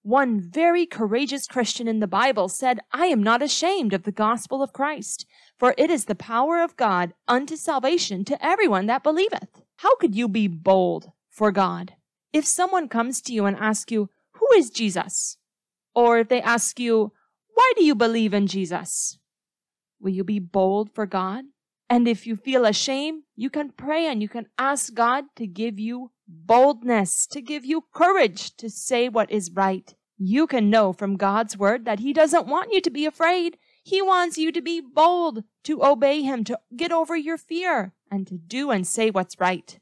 One 0.03 0.39
very 0.41 0.87
courageous 0.87 1.45
Christian 1.45 1.87
in 1.87 1.99
the 1.99 2.07
Bible 2.07 2.49
said, 2.49 2.79
I 2.91 3.05
am 3.05 3.21
not 3.21 3.43
ashamed 3.43 3.93
of 3.93 4.01
the 4.01 4.11
gospel 4.11 4.63
of 4.63 4.73
Christ, 4.73 5.27
for 5.59 5.75
it 5.77 5.91
is 5.91 6.05
the 6.05 6.15
power 6.15 6.59
of 6.61 6.75
God 6.75 7.13
unto 7.27 7.55
salvation 7.55 8.25
to 8.25 8.43
everyone 8.43 8.87
that 8.87 9.03
believeth. 9.03 9.61
How 9.77 9.95
could 9.97 10.15
you 10.15 10.27
be 10.27 10.47
bold 10.47 11.11
for 11.29 11.51
God? 11.51 11.93
If 12.33 12.47
someone 12.47 12.87
comes 12.87 13.21
to 13.21 13.33
you 13.33 13.45
and 13.45 13.55
asks 13.57 13.91
you, 13.91 14.09
Who 14.33 14.47
is 14.55 14.71
Jesus? 14.71 15.37
Or 15.93 16.17
if 16.17 16.29
they 16.29 16.41
ask 16.41 16.79
you, 16.79 17.11
Why 17.53 17.73
do 17.75 17.83
you 17.83 17.93
believe 17.93 18.33
in 18.33 18.47
Jesus? 18.47 19.19
Will 19.99 20.11
you 20.11 20.23
be 20.23 20.39
bold 20.39 20.89
for 20.95 21.05
God? 21.05 21.45
And 21.91 22.07
if 22.07 22.25
you 22.25 22.35
feel 22.37 22.65
ashamed, 22.65 23.23
you 23.35 23.51
can 23.51 23.69
pray 23.69 24.07
and 24.07 24.21
you 24.21 24.29
can 24.29 24.47
ask 24.57 24.93
God 24.93 25.25
to 25.35 25.45
give 25.45 25.77
you 25.77 26.11
boldness, 26.31 27.27
to 27.27 27.41
give 27.41 27.65
you 27.65 27.85
courage 27.93 28.55
to 28.57 28.69
say 28.69 29.09
what 29.09 29.31
is 29.31 29.51
right. 29.51 29.93
You 30.17 30.47
can 30.47 30.69
know 30.69 30.93
from 30.93 31.17
God's 31.17 31.57
word 31.57 31.85
that 31.85 31.99
He 31.99 32.13
doesn't 32.13 32.47
want 32.47 32.71
you 32.71 32.81
to 32.81 32.89
be 32.89 33.05
afraid. 33.05 33.57
He 33.83 34.01
wants 34.01 34.37
you 34.37 34.51
to 34.51 34.61
be 34.61 34.81
bold, 34.81 35.43
to 35.63 35.83
obey 35.83 36.21
Him, 36.21 36.43
to 36.45 36.59
get 36.75 36.91
over 36.91 37.15
your 37.15 37.37
fear, 37.37 37.93
and 38.09 38.27
to 38.27 38.37
do 38.37 38.71
and 38.71 38.85
say 38.85 39.09
what's 39.09 39.39
right. 39.39 39.79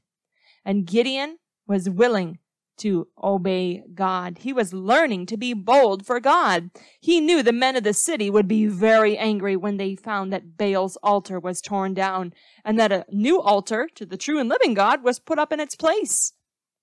And 0.63 0.85
Gideon 0.85 1.39
was 1.67 1.89
willing 1.89 2.39
to 2.79 3.07
obey 3.21 3.83
God. 3.93 4.39
He 4.39 4.53
was 4.53 4.73
learning 4.73 5.25
to 5.27 5.37
be 5.37 5.53
bold 5.53 6.05
for 6.05 6.19
God. 6.19 6.71
He 6.99 7.21
knew 7.21 7.43
the 7.43 7.51
men 7.51 7.75
of 7.75 7.83
the 7.83 7.93
city 7.93 8.29
would 8.29 8.47
be 8.47 8.65
very 8.65 9.17
angry 9.17 9.55
when 9.55 9.77
they 9.77 9.95
found 9.95 10.33
that 10.33 10.57
Baal's 10.57 10.97
altar 11.03 11.39
was 11.39 11.61
torn 11.61 11.93
down 11.93 12.33
and 12.63 12.79
that 12.79 12.91
a 12.91 13.05
new 13.09 13.39
altar 13.39 13.89
to 13.95 14.05
the 14.05 14.17
true 14.17 14.39
and 14.39 14.49
living 14.49 14.73
God 14.73 15.03
was 15.03 15.19
put 15.19 15.37
up 15.37 15.51
in 15.51 15.59
its 15.59 15.75
place. 15.75 16.33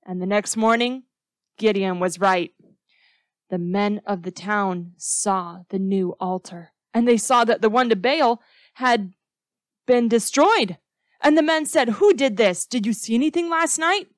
And 0.07 0.23
the 0.23 0.27
next 0.27 0.57
morning, 0.57 1.03
Gideon 1.59 1.99
was 1.99 2.21
right. 2.21 2.53
The 3.51 3.59
men 3.59 4.01
of 4.07 4.23
the 4.23 4.31
town 4.31 4.93
saw 4.97 5.63
the 5.69 5.79
new 5.79 6.15
altar 6.21 6.73
and 6.97 7.07
they 7.07 7.19
saw 7.19 7.45
that 7.45 7.61
the 7.61 7.69
one 7.69 7.91
to 7.91 7.97
Baal 7.97 8.41
had 8.75 9.13
been 9.87 10.09
destroyed. 10.09 10.79
And 11.21 11.37
the 11.37 11.43
men 11.43 11.67
said, 11.67 11.91
Who 11.91 12.15
did 12.15 12.39
this? 12.39 12.65
Did 12.65 12.87
you 12.87 12.95
see 12.95 13.15
anything 13.15 13.51
last 13.51 13.79
night? 13.79 14.09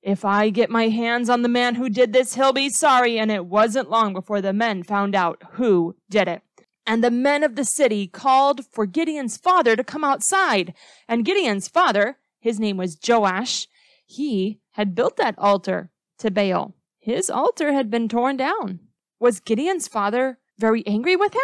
If 0.00 0.24
I 0.24 0.50
get 0.50 0.70
my 0.70 0.88
hands 0.88 1.28
on 1.28 1.42
the 1.42 1.48
man 1.48 1.74
who 1.74 1.88
did 1.88 2.12
this, 2.12 2.34
he'll 2.34 2.52
be 2.52 2.68
sorry. 2.68 3.18
And 3.18 3.32
it 3.32 3.46
wasn't 3.46 3.90
long 3.90 4.12
before 4.12 4.40
the 4.40 4.52
men 4.52 4.84
found 4.84 5.16
out 5.16 5.42
who 5.54 5.96
did 6.08 6.28
it. 6.28 6.42
And 6.86 7.02
the 7.02 7.10
men 7.10 7.42
of 7.42 7.56
the 7.56 7.64
city 7.64 8.06
called 8.06 8.64
for 8.66 8.86
Gideon's 8.86 9.36
father 9.36 9.74
to 9.74 9.82
come 9.82 10.04
outside. 10.04 10.72
And 11.08 11.24
Gideon's 11.24 11.66
father, 11.66 12.18
his 12.38 12.60
name 12.60 12.76
was 12.76 12.98
Joash, 13.06 13.66
he 14.06 14.60
had 14.72 14.94
built 14.94 15.16
that 15.16 15.34
altar 15.38 15.90
to 16.18 16.30
Baal. 16.30 16.74
His 16.98 17.30
altar 17.30 17.72
had 17.72 17.90
been 17.90 18.08
torn 18.08 18.36
down. 18.36 18.80
Was 19.18 19.40
Gideon's 19.40 19.88
father 19.88 20.38
very 20.58 20.86
angry 20.86 21.16
with 21.16 21.34
him? 21.34 21.40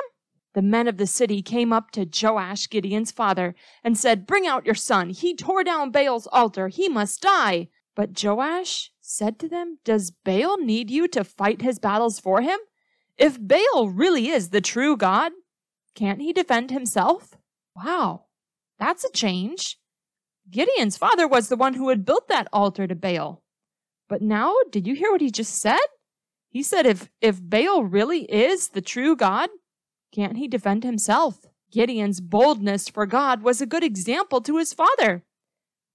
The 0.54 0.62
men 0.62 0.88
of 0.88 0.96
the 0.96 1.06
city 1.06 1.42
came 1.42 1.72
up 1.72 1.90
to 1.90 2.08
Joash, 2.10 2.68
Gideon's 2.70 3.10
father, 3.10 3.54
and 3.84 3.98
said, 3.98 4.26
Bring 4.26 4.46
out 4.46 4.64
your 4.64 4.74
son. 4.74 5.10
He 5.10 5.34
tore 5.34 5.62
down 5.62 5.90
Baal's 5.90 6.26
altar. 6.28 6.68
He 6.68 6.88
must 6.88 7.20
die. 7.20 7.68
But 7.94 8.22
Joash 8.22 8.90
said 9.00 9.38
to 9.40 9.48
them, 9.48 9.78
Does 9.84 10.10
Baal 10.10 10.58
need 10.58 10.90
you 10.90 11.08
to 11.08 11.24
fight 11.24 11.62
his 11.62 11.78
battles 11.78 12.18
for 12.18 12.40
him? 12.40 12.58
If 13.18 13.38
Baal 13.40 13.88
really 13.88 14.28
is 14.28 14.50
the 14.50 14.60
true 14.60 14.96
God, 14.96 15.32
can't 15.94 16.20
he 16.20 16.32
defend 16.32 16.70
himself? 16.70 17.36
Wow, 17.74 18.26
that's 18.78 19.04
a 19.04 19.10
change. 19.10 19.78
Gideon's 20.50 20.96
father 20.96 21.26
was 21.26 21.48
the 21.48 21.56
one 21.56 21.74
who 21.74 21.88
had 21.88 22.04
built 22.04 22.28
that 22.28 22.48
altar 22.52 22.86
to 22.86 22.94
Baal. 22.94 23.42
But 24.08 24.22
now, 24.22 24.54
did 24.70 24.86
you 24.86 24.94
hear 24.94 25.10
what 25.10 25.20
he 25.20 25.30
just 25.30 25.60
said? 25.60 25.80
He 26.48 26.62
said 26.62 26.86
if, 26.86 27.10
if 27.20 27.40
Baal 27.42 27.84
really 27.84 28.22
is 28.24 28.68
the 28.68 28.80
true 28.80 29.16
God, 29.16 29.50
can't 30.14 30.36
he 30.36 30.48
defend 30.48 30.84
himself? 30.84 31.40
Gideon's 31.72 32.20
boldness 32.20 32.88
for 32.88 33.06
God 33.06 33.42
was 33.42 33.60
a 33.60 33.66
good 33.66 33.82
example 33.82 34.40
to 34.42 34.56
his 34.56 34.72
father. 34.72 35.24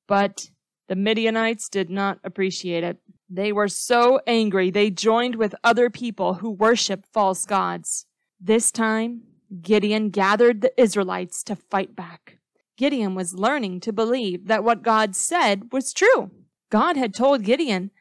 But 0.08 0.50
the 0.88 0.96
Midianites 0.96 1.70
did 1.70 1.90
not 1.90 2.20
appreciate 2.24 2.84
it. 2.84 2.98
They 3.30 3.54
were 3.54 3.70
so 3.70 4.20
angry 4.28 4.70
they 4.70 4.90
joined 4.90 5.36
with 5.36 5.56
other 5.64 5.90
people 5.90 6.36
who 6.36 6.52
worship 6.52 7.06
false 7.14 7.46
gods. 7.46 8.06
This 8.40 8.72
time, 8.72 9.22
Gideon 9.62 10.10
gathered 10.10 10.60
the 10.60 10.74
Israelites 10.80 11.44
to 11.44 11.56
fight 11.56 11.96
back. 11.96 12.40
Gideon 12.82 13.14
was 13.14 13.36
learning 13.36 13.82
to 13.82 13.94
believe 13.94 14.48
that 14.48 14.64
what 14.64 14.82
God 14.82 15.16
said 15.16 15.72
was 15.72 15.94
true. 15.94 16.32
God 16.72 16.98
had 16.98 17.14
told 17.14 17.44
Gideon 17.44 17.92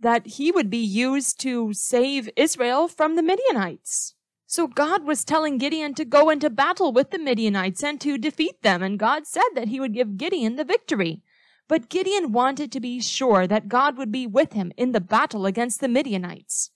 that 0.00 0.26
he 0.26 0.50
would 0.50 0.70
be 0.70 0.82
used 0.82 1.38
to 1.40 1.74
save 1.74 2.30
Israel 2.34 2.88
from 2.88 3.14
the 3.14 3.22
Midianites. 3.22 4.14
So 4.46 4.66
God 4.66 5.04
was 5.04 5.26
telling 5.26 5.58
Gideon 5.58 5.92
to 5.96 6.06
go 6.06 6.30
into 6.30 6.48
battle 6.48 6.94
with 6.94 7.10
the 7.10 7.18
Midianites 7.18 7.84
and 7.84 8.00
to 8.00 8.16
defeat 8.16 8.62
them, 8.62 8.82
and 8.82 8.98
God 8.98 9.26
said 9.26 9.50
that 9.54 9.68
he 9.68 9.78
would 9.78 9.92
give 9.92 10.16
Gideon 10.16 10.56
the 10.56 10.64
victory. 10.64 11.20
But 11.68 11.90
Gideon 11.90 12.32
wanted 12.32 12.72
to 12.72 12.80
be 12.80 13.02
sure 13.02 13.46
that 13.46 13.68
God 13.68 13.98
would 13.98 14.10
be 14.10 14.26
with 14.26 14.54
him 14.54 14.72
in 14.78 14.92
the 14.92 15.00
battle 15.02 15.44
against 15.44 15.82
the 15.82 15.88
Midianites. 15.88 16.70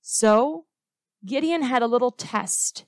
So 0.00 0.64
Gideon 1.22 1.64
had 1.64 1.82
a 1.82 1.86
little 1.86 2.12
test. 2.12 2.86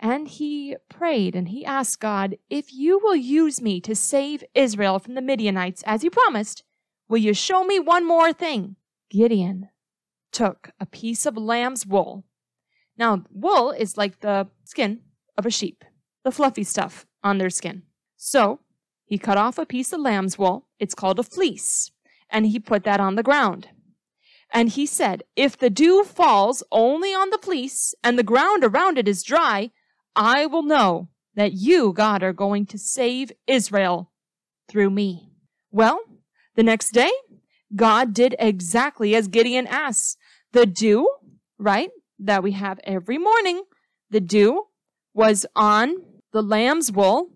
And 0.00 0.28
he 0.28 0.76
prayed 0.88 1.34
and 1.34 1.48
he 1.48 1.64
asked 1.64 2.00
God, 2.00 2.36
If 2.48 2.72
you 2.72 3.00
will 3.02 3.16
use 3.16 3.60
me 3.60 3.80
to 3.80 3.94
save 3.94 4.44
Israel 4.54 4.98
from 4.98 5.14
the 5.14 5.22
Midianites 5.22 5.82
as 5.86 6.04
you 6.04 6.10
promised, 6.10 6.62
will 7.08 7.18
you 7.18 7.34
show 7.34 7.64
me 7.64 7.80
one 7.80 8.06
more 8.06 8.32
thing? 8.32 8.76
Gideon 9.10 9.70
took 10.30 10.70
a 10.78 10.86
piece 10.86 11.26
of 11.26 11.36
lamb's 11.36 11.86
wool. 11.86 12.24
Now, 12.96 13.24
wool 13.32 13.70
is 13.70 13.96
like 13.96 14.20
the 14.20 14.48
skin 14.64 15.00
of 15.36 15.46
a 15.46 15.50
sheep, 15.50 15.84
the 16.24 16.30
fluffy 16.30 16.64
stuff 16.64 17.06
on 17.24 17.38
their 17.38 17.50
skin. 17.50 17.82
So 18.16 18.60
he 19.04 19.18
cut 19.18 19.38
off 19.38 19.58
a 19.58 19.66
piece 19.66 19.92
of 19.92 20.00
lamb's 20.00 20.38
wool 20.38 20.68
it's 20.78 20.94
called 20.94 21.18
a 21.18 21.22
fleece. 21.22 21.90
And 22.30 22.46
he 22.46 22.60
put 22.60 22.84
that 22.84 23.00
on 23.00 23.14
the 23.14 23.22
ground. 23.22 23.68
And 24.52 24.68
he 24.68 24.86
said, 24.86 25.22
If 25.34 25.56
the 25.56 25.70
dew 25.70 26.04
falls 26.04 26.62
only 26.70 27.12
on 27.12 27.30
the 27.30 27.38
fleece 27.38 27.94
and 28.04 28.18
the 28.18 28.22
ground 28.22 28.64
around 28.64 28.98
it 28.98 29.08
is 29.08 29.22
dry, 29.22 29.70
I 30.18 30.46
will 30.46 30.64
know 30.64 31.10
that 31.36 31.52
you, 31.52 31.92
God, 31.92 32.24
are 32.24 32.32
going 32.32 32.66
to 32.66 32.78
save 32.78 33.30
Israel 33.46 34.10
through 34.68 34.90
me. 34.90 35.30
Well, 35.70 36.00
the 36.56 36.64
next 36.64 36.90
day, 36.90 37.12
God 37.76 38.14
did 38.14 38.34
exactly 38.40 39.14
as 39.14 39.28
Gideon 39.28 39.68
asked. 39.68 40.18
The 40.52 40.66
dew, 40.66 41.08
right, 41.56 41.90
that 42.18 42.42
we 42.42 42.52
have 42.52 42.80
every 42.82 43.16
morning, 43.16 43.62
the 44.10 44.20
dew 44.20 44.64
was 45.14 45.46
on 45.54 45.94
the 46.32 46.42
lamb's 46.42 46.90
wool 46.90 47.30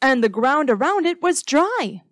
and 0.00 0.22
the 0.22 0.28
ground 0.28 0.70
around 0.70 1.06
it 1.06 1.20
was 1.20 1.42
dry. 1.42 2.02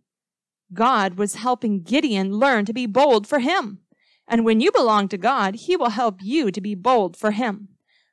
God 0.75 1.15
was 1.15 1.37
helping 1.37 1.83
Gideon 1.83 2.33
learn 2.33 2.65
to 2.65 2.73
be 2.73 2.87
bold 2.87 3.29
for 3.29 3.39
him. 3.39 3.79
And 4.27 4.45
when 4.45 4.61
you 4.61 4.73
belong 4.73 5.07
to 5.09 5.19
God, 5.19 5.55
he 5.55 5.77
will 5.77 5.91
help 5.91 6.17
you 6.23 6.51
to 6.51 6.61
be 6.61 6.75
bold 6.75 7.17
for 7.17 7.31
him. 7.31 7.69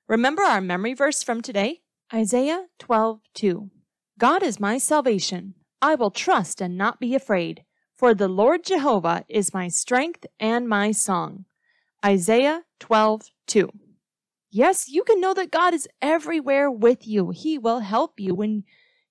Remember 0.09 0.41
our 0.41 0.59
memory 0.59 0.95
verse 0.95 1.21
from 1.21 1.39
today? 1.39 1.81
Isaiah 2.11 2.65
12:2. 2.79 3.69
God 4.17 4.41
is 4.41 4.59
my 4.59 4.79
salvation. 4.79 5.53
I 5.83 5.93
will 5.93 6.09
trust 6.09 6.61
and 6.61 6.75
not 6.75 6.99
be 6.99 7.13
afraid, 7.13 7.63
for 7.95 8.15
the 8.15 8.27
Lord 8.27 8.63
Jehovah 8.63 9.23
is 9.29 9.53
my 9.53 9.67
strength 9.67 10.25
and 10.39 10.67
my 10.67 10.91
song. 10.91 11.45
Isaiah 12.03 12.63
12:2. 12.79 13.69
Yes, 14.49 14.89
you 14.89 15.03
can 15.03 15.21
know 15.21 15.35
that 15.35 15.51
God 15.51 15.75
is 15.75 15.87
everywhere 16.01 16.71
with 16.71 17.05
you. 17.05 17.29
He 17.29 17.59
will 17.59 17.81
help 17.81 18.19
you 18.19 18.33
when 18.33 18.63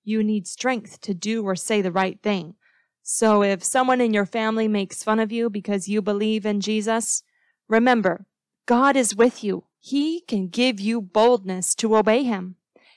you 0.03 0.21
need 0.21 0.47
strength 0.47 0.99
to 0.99 1.13
do 1.13 1.45
or 1.45 1.55
say 1.55 1.81
the 1.81 1.93
right 1.93 2.21
thing. 2.21 2.55
So 3.03 3.41
if 3.41 3.63
someone 3.63 4.01
in 4.01 4.13
your 4.13 4.25
family 4.25 4.67
makes 4.67 5.01
fun 5.01 5.21
of 5.21 5.31
you 5.31 5.49
because 5.49 5.87
you 5.87 6.01
believe 6.01 6.45
in 6.45 6.59
Jesus, 6.59 7.23
remember, 7.69 8.25
God 8.65 8.97
is 8.97 9.15
with 9.15 9.45
you. 9.45 9.63
He 9.79 10.21
can 10.21 10.47
give 10.47 10.79
you 10.79 11.01
boldness 11.01 11.73
to 11.75 11.95
obey 11.95 12.23
him. 12.23 12.55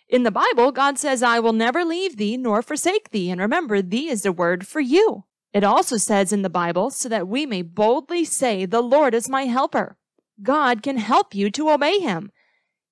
In 0.09 0.25
the 0.25 0.31
Bible, 0.31 0.73
God 0.73 0.99
says, 0.99 1.23
I 1.23 1.39
will 1.39 1.53
never 1.53 1.85
leave 1.85 2.17
thee 2.17 2.37
nor 2.37 2.61
forsake 2.61 3.11
thee. 3.11 3.31
And 3.31 3.41
remember, 3.41 3.81
thee 3.81 4.09
is 4.09 4.23
the 4.23 4.33
word 4.33 4.67
for 4.67 4.81
you. 4.81 5.25
It 5.53 5.65
also 5.65 5.97
says 5.97 6.33
in 6.33 6.43
the 6.43 6.51
Bible, 6.51 6.91
so 6.91 7.09
that 7.09 7.29
we 7.29 7.47
may 7.47 7.63
boldly 7.63 8.25
say, 8.25 8.67
the 8.67 8.83
Lord 8.83 9.15
is 9.15 9.29
my 9.29 9.45
helper. 9.45 9.97
God 10.43 10.83
can 10.83 10.97
help 10.97 11.35
you 11.35 11.51
to 11.51 11.71
obey 11.71 11.99
him. 11.99 12.31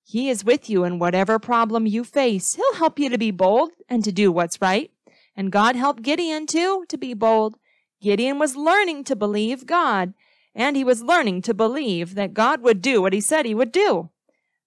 He 0.05 0.29
is 0.29 0.45
with 0.45 0.69
you 0.69 0.85
in 0.85 0.99
whatever 0.99 1.39
problem 1.39 1.87
you 1.87 2.05
face. 2.05 2.55
He'll 2.55 2.75
help 2.75 2.99
you 2.99 3.09
to 3.11 3.19
be 3.19 3.31
bold 3.31 3.71
and 3.89 4.05
to 4.05 4.13
do 4.13 4.31
what's 4.31 4.61
right. 4.61 4.91
And 5.37 5.53
God 5.53 5.77
helped 5.77 6.03
Gideon 6.03 6.47
too 6.47 6.85
to 6.89 6.99
be 6.99 7.15
bold. 7.15 7.57
Gideon 8.01 8.39
was 8.39 8.57
learning 8.57 9.05
to 9.05 9.17
believe 9.17 9.67
God, 9.67 10.15
and 10.55 10.77
he 10.77 10.85
was 10.85 11.03
learning 11.03 11.43
to 11.43 11.55
believe 11.55 12.15
that 12.15 12.35
God 12.35 12.63
would 12.63 12.83
do 12.83 13.01
what 13.01 13.13
he 13.13 13.21
said 13.21 13.47
he 13.47 13.55
would 13.55 13.73
do. 13.73 14.11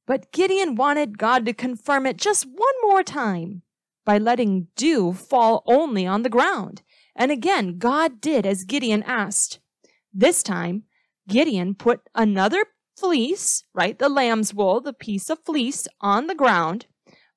But 0.06 0.32
Gideon 0.32 0.76
wanted 0.76 1.18
God 1.18 1.46
to 1.46 1.54
confirm 1.54 2.06
it 2.06 2.18
just 2.18 2.46
one 2.46 2.76
more 2.82 3.04
time 3.04 3.62
by 4.06 4.18
letting 4.18 4.68
dew 4.76 5.14
fall 5.14 5.64
only 5.66 6.06
on 6.06 6.24
the 6.24 6.30
ground. 6.30 6.82
And 7.16 7.32
again, 7.32 7.78
God 7.78 8.20
did 8.20 8.46
as 8.46 8.66
Gideon 8.66 9.04
asked. 9.04 9.60
This 10.14 10.44
time, 10.44 10.84
Gideon 11.28 11.76
put 11.76 12.02
another 12.14 12.66
fleece, 12.98 13.64
right? 13.74 13.98
The 13.98 14.10
lamb's 14.10 14.54
wool, 14.54 14.82
the 14.82 14.94
piece 14.94 15.30
of 15.30 15.40
fleece 15.46 15.88
on 16.02 16.28
the 16.28 16.36
ground. 16.36 16.88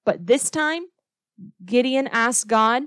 But 0.05 0.27
this 0.27 0.51
time, 0.51 0.87
Gideon 1.65 2.09
asked 2.09 2.49
God, 2.49 2.85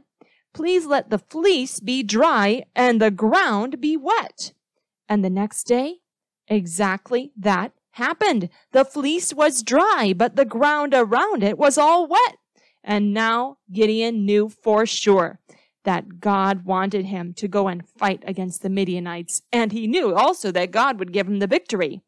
please 0.53 0.85
let 0.85 1.09
the 1.09 1.19
fleece 1.19 1.79
be 1.79 2.03
dry 2.03 2.63
and 2.75 3.01
the 3.01 3.11
ground 3.11 3.79
be 3.79 3.95
wet. 3.95 4.53
And 5.09 5.25
the 5.25 5.29
next 5.29 5.63
day, 5.63 5.95
exactly 6.47 7.31
that 7.35 7.73
happened. 7.93 8.49
The 8.71 8.85
fleece 8.85 9.33
was 9.33 9.63
dry, 9.63 10.13
but 10.15 10.35
the 10.35 10.45
ground 10.45 10.93
around 10.93 11.43
it 11.43 11.57
was 11.57 11.77
all 11.77 12.07
wet. 12.07 12.37
And 12.83 13.13
now 13.13 13.57
Gideon 13.71 14.25
knew 14.25 14.47
for 14.47 14.85
sure 14.85 15.39
that 15.83 16.19
God 16.19 16.65
wanted 16.65 17.05
him 17.05 17.33
to 17.33 17.47
go 17.47 17.67
and 17.67 17.87
fight 17.97 18.23
against 18.25 18.61
the 18.61 18.69
Midianites. 18.69 19.41
And 19.51 19.71
he 19.71 19.87
knew 19.87 20.13
also 20.13 20.51
that 20.51 20.71
God 20.71 20.99
would 20.99 21.11
give 21.11 21.27
him 21.27 21.39
the 21.39 21.47
victory. 21.47 22.01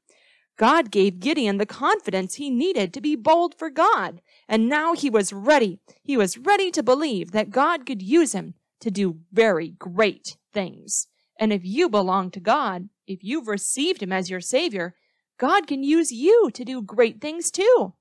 God 0.58 0.92
gave 0.92 1.20
Gideon 1.20 1.58
the 1.58 1.66
confidence 1.66 2.36
he 2.36 2.50
needed 2.50 2.94
to 2.94 3.02
be 3.02 3.16
bold 3.16 3.56
for 3.58 3.70
God. 3.70 4.22
And 4.48 4.70
now 4.70 4.94
he 4.94 5.10
was 5.10 5.34
ready. 5.34 5.80
He 6.04 6.16
was 6.16 6.38
ready 6.38 6.70
to 6.72 6.84
believe 6.84 7.32
that 7.32 7.50
God 7.50 7.86
could 7.86 8.02
use 8.02 8.34
him 8.34 8.54
to 8.82 8.92
do 8.92 9.22
very 9.32 9.70
great 9.70 10.38
things. 10.54 11.08
And 11.40 11.52
if 11.52 11.66
you 11.66 11.90
belong 11.90 12.30
to 12.32 12.40
God, 12.40 12.90
if 13.08 13.24
you've 13.24 13.48
received 13.48 14.02
him 14.02 14.12
as 14.12 14.30
your 14.30 14.42
savior, 14.42 14.96
God 15.38 15.68
can 15.68 15.84
use 15.84 16.12
you 16.12 16.50
to 16.54 16.64
do 16.64 16.82
great 16.82 17.20
things 17.20 17.52
too. 17.52 17.94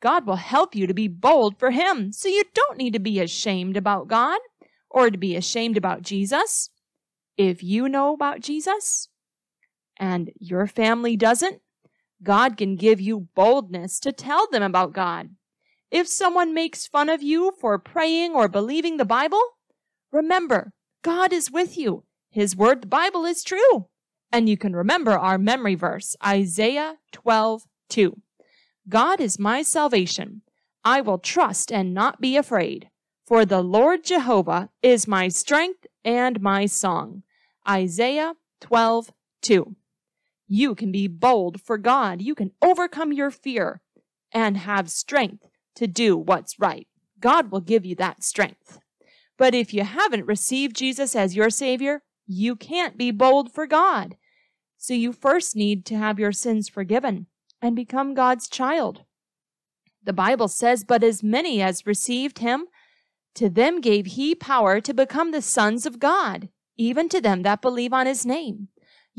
God 0.00 0.26
will 0.26 0.36
help 0.36 0.74
you 0.74 0.86
to 0.86 0.94
be 0.94 1.08
bold 1.08 1.58
for 1.58 1.70
him. 1.70 2.12
So 2.12 2.28
you 2.28 2.44
don't 2.54 2.78
need 2.78 2.92
to 2.92 2.98
be 2.98 3.20
ashamed 3.20 3.76
about 3.76 4.08
God 4.08 4.38
or 4.90 5.10
to 5.10 5.18
be 5.18 5.34
ashamed 5.34 5.76
about 5.76 6.02
Jesus. 6.02 6.70
If 7.36 7.62
you 7.62 7.88
know 7.88 8.14
about 8.14 8.40
Jesus 8.40 9.08
and 9.98 10.30
your 10.38 10.66
family 10.66 11.16
doesn't, 11.16 11.60
God 12.22 12.56
can 12.56 12.76
give 12.76 13.00
you 13.00 13.28
boldness 13.34 14.00
to 14.00 14.12
tell 14.12 14.48
them 14.50 14.62
about 14.62 14.92
God. 14.92 15.30
If 15.90 16.06
someone 16.08 16.52
makes 16.52 16.86
fun 16.86 17.08
of 17.08 17.22
you 17.22 17.52
for 17.60 17.78
praying 17.78 18.34
or 18.34 18.48
believing 18.48 18.96
the 18.96 19.04
Bible, 19.04 19.42
remember, 20.12 20.72
God 21.02 21.32
is 21.32 21.50
with 21.50 21.78
you. 21.78 22.04
His 22.30 22.54
word, 22.54 22.82
the 22.82 22.88
Bible, 22.88 23.24
is 23.24 23.42
true. 23.42 23.86
And 24.30 24.48
you 24.48 24.56
can 24.56 24.76
remember 24.76 25.12
our 25.12 25.38
memory 25.38 25.74
verse, 25.74 26.16
Isaiah 26.24 26.96
12, 27.12 27.64
2. 27.88 28.20
God 28.88 29.20
is 29.20 29.38
my 29.38 29.62
salvation. 29.62 30.42
I 30.84 31.00
will 31.00 31.18
trust 31.18 31.72
and 31.72 31.94
not 31.94 32.20
be 32.20 32.36
afraid. 32.36 32.90
For 33.26 33.44
the 33.44 33.62
Lord 33.62 34.04
Jehovah 34.04 34.70
is 34.82 35.06
my 35.06 35.28
strength 35.28 35.86
and 36.04 36.40
my 36.40 36.66
song. 36.66 37.22
Isaiah 37.68 38.34
12, 38.60 39.12
2. 39.42 39.76
You 40.46 40.74
can 40.74 40.90
be 40.90 41.08
bold 41.08 41.60
for 41.60 41.76
God. 41.76 42.22
You 42.22 42.34
can 42.34 42.52
overcome 42.62 43.12
your 43.12 43.30
fear 43.30 43.82
and 44.32 44.56
have 44.56 44.90
strength 44.90 45.44
to 45.76 45.86
do 45.86 46.16
what's 46.16 46.58
right. 46.58 46.86
God 47.20 47.50
will 47.50 47.60
give 47.60 47.84
you 47.84 47.94
that 47.96 48.24
strength. 48.24 48.78
But 49.36 49.54
if 49.54 49.74
you 49.74 49.84
haven't 49.84 50.26
received 50.26 50.76
Jesus 50.76 51.14
as 51.14 51.36
your 51.36 51.50
Savior, 51.50 52.02
you 52.28 52.54
can't 52.54 52.96
be 52.96 53.10
bold 53.10 53.52
for 53.52 53.66
God. 53.66 54.16
So 54.76 54.94
you 54.94 55.12
first 55.12 55.56
need 55.56 55.84
to 55.86 55.96
have 55.96 56.20
your 56.20 56.30
sins 56.30 56.68
forgiven 56.68 57.26
and 57.60 57.74
become 57.74 58.14
God's 58.14 58.48
child. 58.48 59.02
The 60.04 60.12
Bible 60.12 60.46
says, 60.46 60.84
But 60.84 61.02
as 61.02 61.24
many 61.24 61.60
as 61.60 61.86
received 61.86 62.38
him, 62.38 62.66
to 63.34 63.48
them 63.48 63.80
gave 63.80 64.06
he 64.06 64.36
power 64.36 64.80
to 64.80 64.94
become 64.94 65.32
the 65.32 65.42
sons 65.42 65.84
of 65.84 65.98
God, 65.98 66.48
even 66.76 67.08
to 67.08 67.20
them 67.20 67.42
that 67.42 67.60
believe 67.60 67.92
on 67.92 68.06
his 68.06 68.24
name 68.24 68.68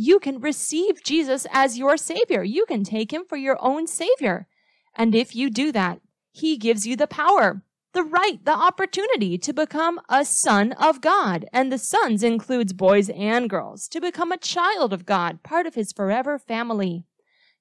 you 0.01 0.17
can 0.17 0.39
receive 0.39 1.03
Jesus 1.03 1.45
as 1.51 1.77
your 1.77 1.97
Savior. 1.97 2.41
You 2.41 2.65
can 2.65 2.85
take 2.85 3.11
Him 3.11 3.23
for 3.27 3.35
your 3.35 3.57
own 3.59 3.85
Savior. 3.85 4.47
And 4.95 5.13
if 5.13 5.35
you 5.35 5.49
do 5.49 5.73
that, 5.73 5.99
He 6.31 6.55
gives 6.55 6.87
you 6.87 6.95
the 6.95 7.05
power, 7.05 7.63
the 7.93 8.03
right, 8.03 8.43
the 8.43 8.55
opportunity 8.55 9.37
to 9.37 9.53
become 9.53 9.99
a 10.09 10.23
son 10.23 10.73
of 10.73 11.01
God. 11.01 11.45
And 11.51 11.71
the 11.71 11.77
sons 11.77 12.23
includes 12.23 12.73
boys 12.73 13.09
and 13.09 13.49
girls, 13.49 13.87
to 13.89 13.99
become 13.99 14.31
a 14.31 14.37
child 14.37 14.93
of 14.93 15.05
God, 15.05 15.43
part 15.43 15.65
of 15.65 15.75
His 15.75 15.91
forever 15.91 16.37
family. 16.37 17.05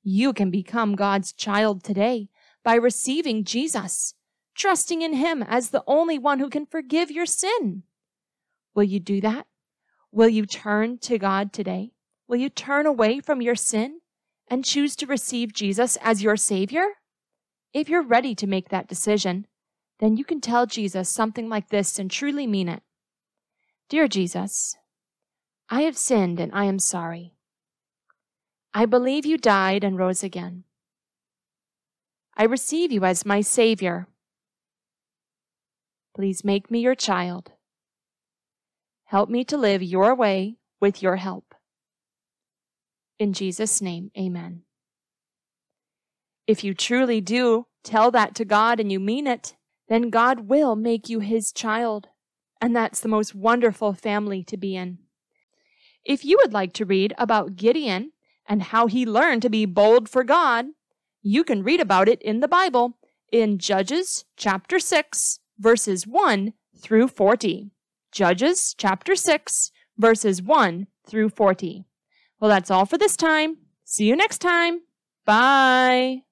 You 0.03 0.33
can 0.33 0.51
become 0.51 0.97
God's 0.97 1.33
child 1.33 1.83
today 1.83 2.29
by 2.63 2.75
receiving 2.75 3.45
Jesus, 3.45 4.15
trusting 4.55 5.03
in 5.03 5.15
Him 5.15 5.43
as 5.43 5.71
the 5.71 5.85
only 5.87 6.19
one 6.19 6.39
who 6.39 6.51
can 6.51 6.67
forgive 6.67 7.11
your 7.11 7.27
sin. 7.27 7.85
Will 8.75 8.85
you 8.85 9.01
do 9.01 9.21
that? 9.21 9.47
Will 10.13 10.29
you 10.29 10.47
turn 10.47 10.99
to 10.99 11.19
God 11.19 11.53
today? 11.53 11.93
Will 12.27 12.37
you 12.37 12.49
turn 12.51 12.87
away 12.87 13.21
from 13.21 13.41
your 13.41 13.55
sin 13.55 14.01
and 14.49 14.65
choose 14.65 14.95
to 14.97 15.07
receive 15.07 15.53
Jesus 15.53 15.97
as 16.03 16.23
your 16.23 16.37
Savior? 16.37 16.85
If 17.73 17.89
you're 17.89 18.03
ready 18.03 18.35
to 18.35 18.47
make 18.47 18.69
that 18.69 18.89
decision, 18.89 19.47
then 20.01 20.17
you 20.17 20.25
can 20.25 20.41
tell 20.41 20.67
Jesus 20.67 21.09
something 21.09 21.49
like 21.49 21.69
this 21.69 21.99
and 21.99 22.11
truly 22.11 22.47
mean 22.47 22.69
it. 22.69 22.83
Dear 23.89 24.07
Jesus, 24.07 24.77
I 25.69 25.83
have 25.83 25.97
sinned 25.97 26.39
and 26.39 26.53
I 26.55 26.65
am 26.65 26.79
sorry. 26.79 27.35
I 28.73 28.87
believe 28.87 29.27
you 29.27 29.39
died 29.39 29.83
and 29.83 29.99
rose 29.99 30.23
again. 30.23 30.65
I 32.37 32.45
receive 32.45 32.93
you 32.93 33.05
as 33.05 33.27
my 33.27 33.41
Savior. 33.41 34.07
Please 36.15 36.45
make 36.45 36.71
me 36.71 36.81
your 36.81 36.95
child. 36.95 37.53
Help 39.05 39.29
me 39.29 39.45
to 39.45 39.57
live 39.57 39.83
your 39.83 40.15
way 40.15 40.59
with 40.81 41.03
your 41.03 41.17
help. 41.17 41.55
In 43.19 43.33
Jesus' 43.33 43.83
name, 43.83 44.11
amen. 44.17 44.63
If 46.47 46.63
you 46.63 46.73
truly 46.73 47.21
do 47.21 47.67
tell 47.83 48.11
that 48.13 48.35
to 48.37 48.45
God 48.45 48.79
and 48.79 48.93
you 48.93 49.01
mean 49.01 49.27
it, 49.27 49.55
then 49.89 50.11
God 50.11 50.49
will 50.49 50.77
make 50.77 51.09
you 51.09 51.21
his 51.21 51.53
child. 51.53 52.09
And 52.61 52.75
that's 52.75 53.01
the 53.01 53.09
most 53.09 53.35
wonderful 53.35 53.93
family 53.93 54.43
to 54.45 54.57
be 54.57 54.77
in. 54.77 54.99
If 56.05 56.25
you 56.25 56.39
would 56.43 56.53
like 56.53 56.73
to 56.75 56.85
read 56.85 57.15
about 57.19 57.57
Gideon 57.57 58.13
and 58.49 58.63
how 58.63 58.87
he 58.87 59.05
learned 59.05 59.43
to 59.43 59.51
be 59.51 59.67
bold 59.67 60.09
for 60.09 60.25
God, 60.25 60.67
you 61.23 61.45
can 61.45 61.63
read 61.63 61.81
about 61.81 62.09
it 62.09 62.23
in 62.23 62.41
the 62.41 62.49
Bible 62.49 62.97
in 63.31 63.59
Judges 63.59 64.25
chapter 64.37 64.79
6, 64.79 65.41
verses 65.59 66.07
1 66.07 66.55
through 66.81 67.09
40. 67.09 67.71
Judges 68.11 68.75
chapter 68.79 69.15
6, 69.15 69.71
verses 69.99 70.43
1 70.43 70.87
through 71.07 71.29
40. 71.29 71.85
Well, 72.41 72.51
that's 72.51 72.71
all 72.71 72.87
for 72.87 72.99
this 72.99 73.17
time. 73.17 73.59
See 73.85 74.05
you 74.05 74.17
next 74.17 74.39
time. 74.39 74.81
Bye. 75.27 76.28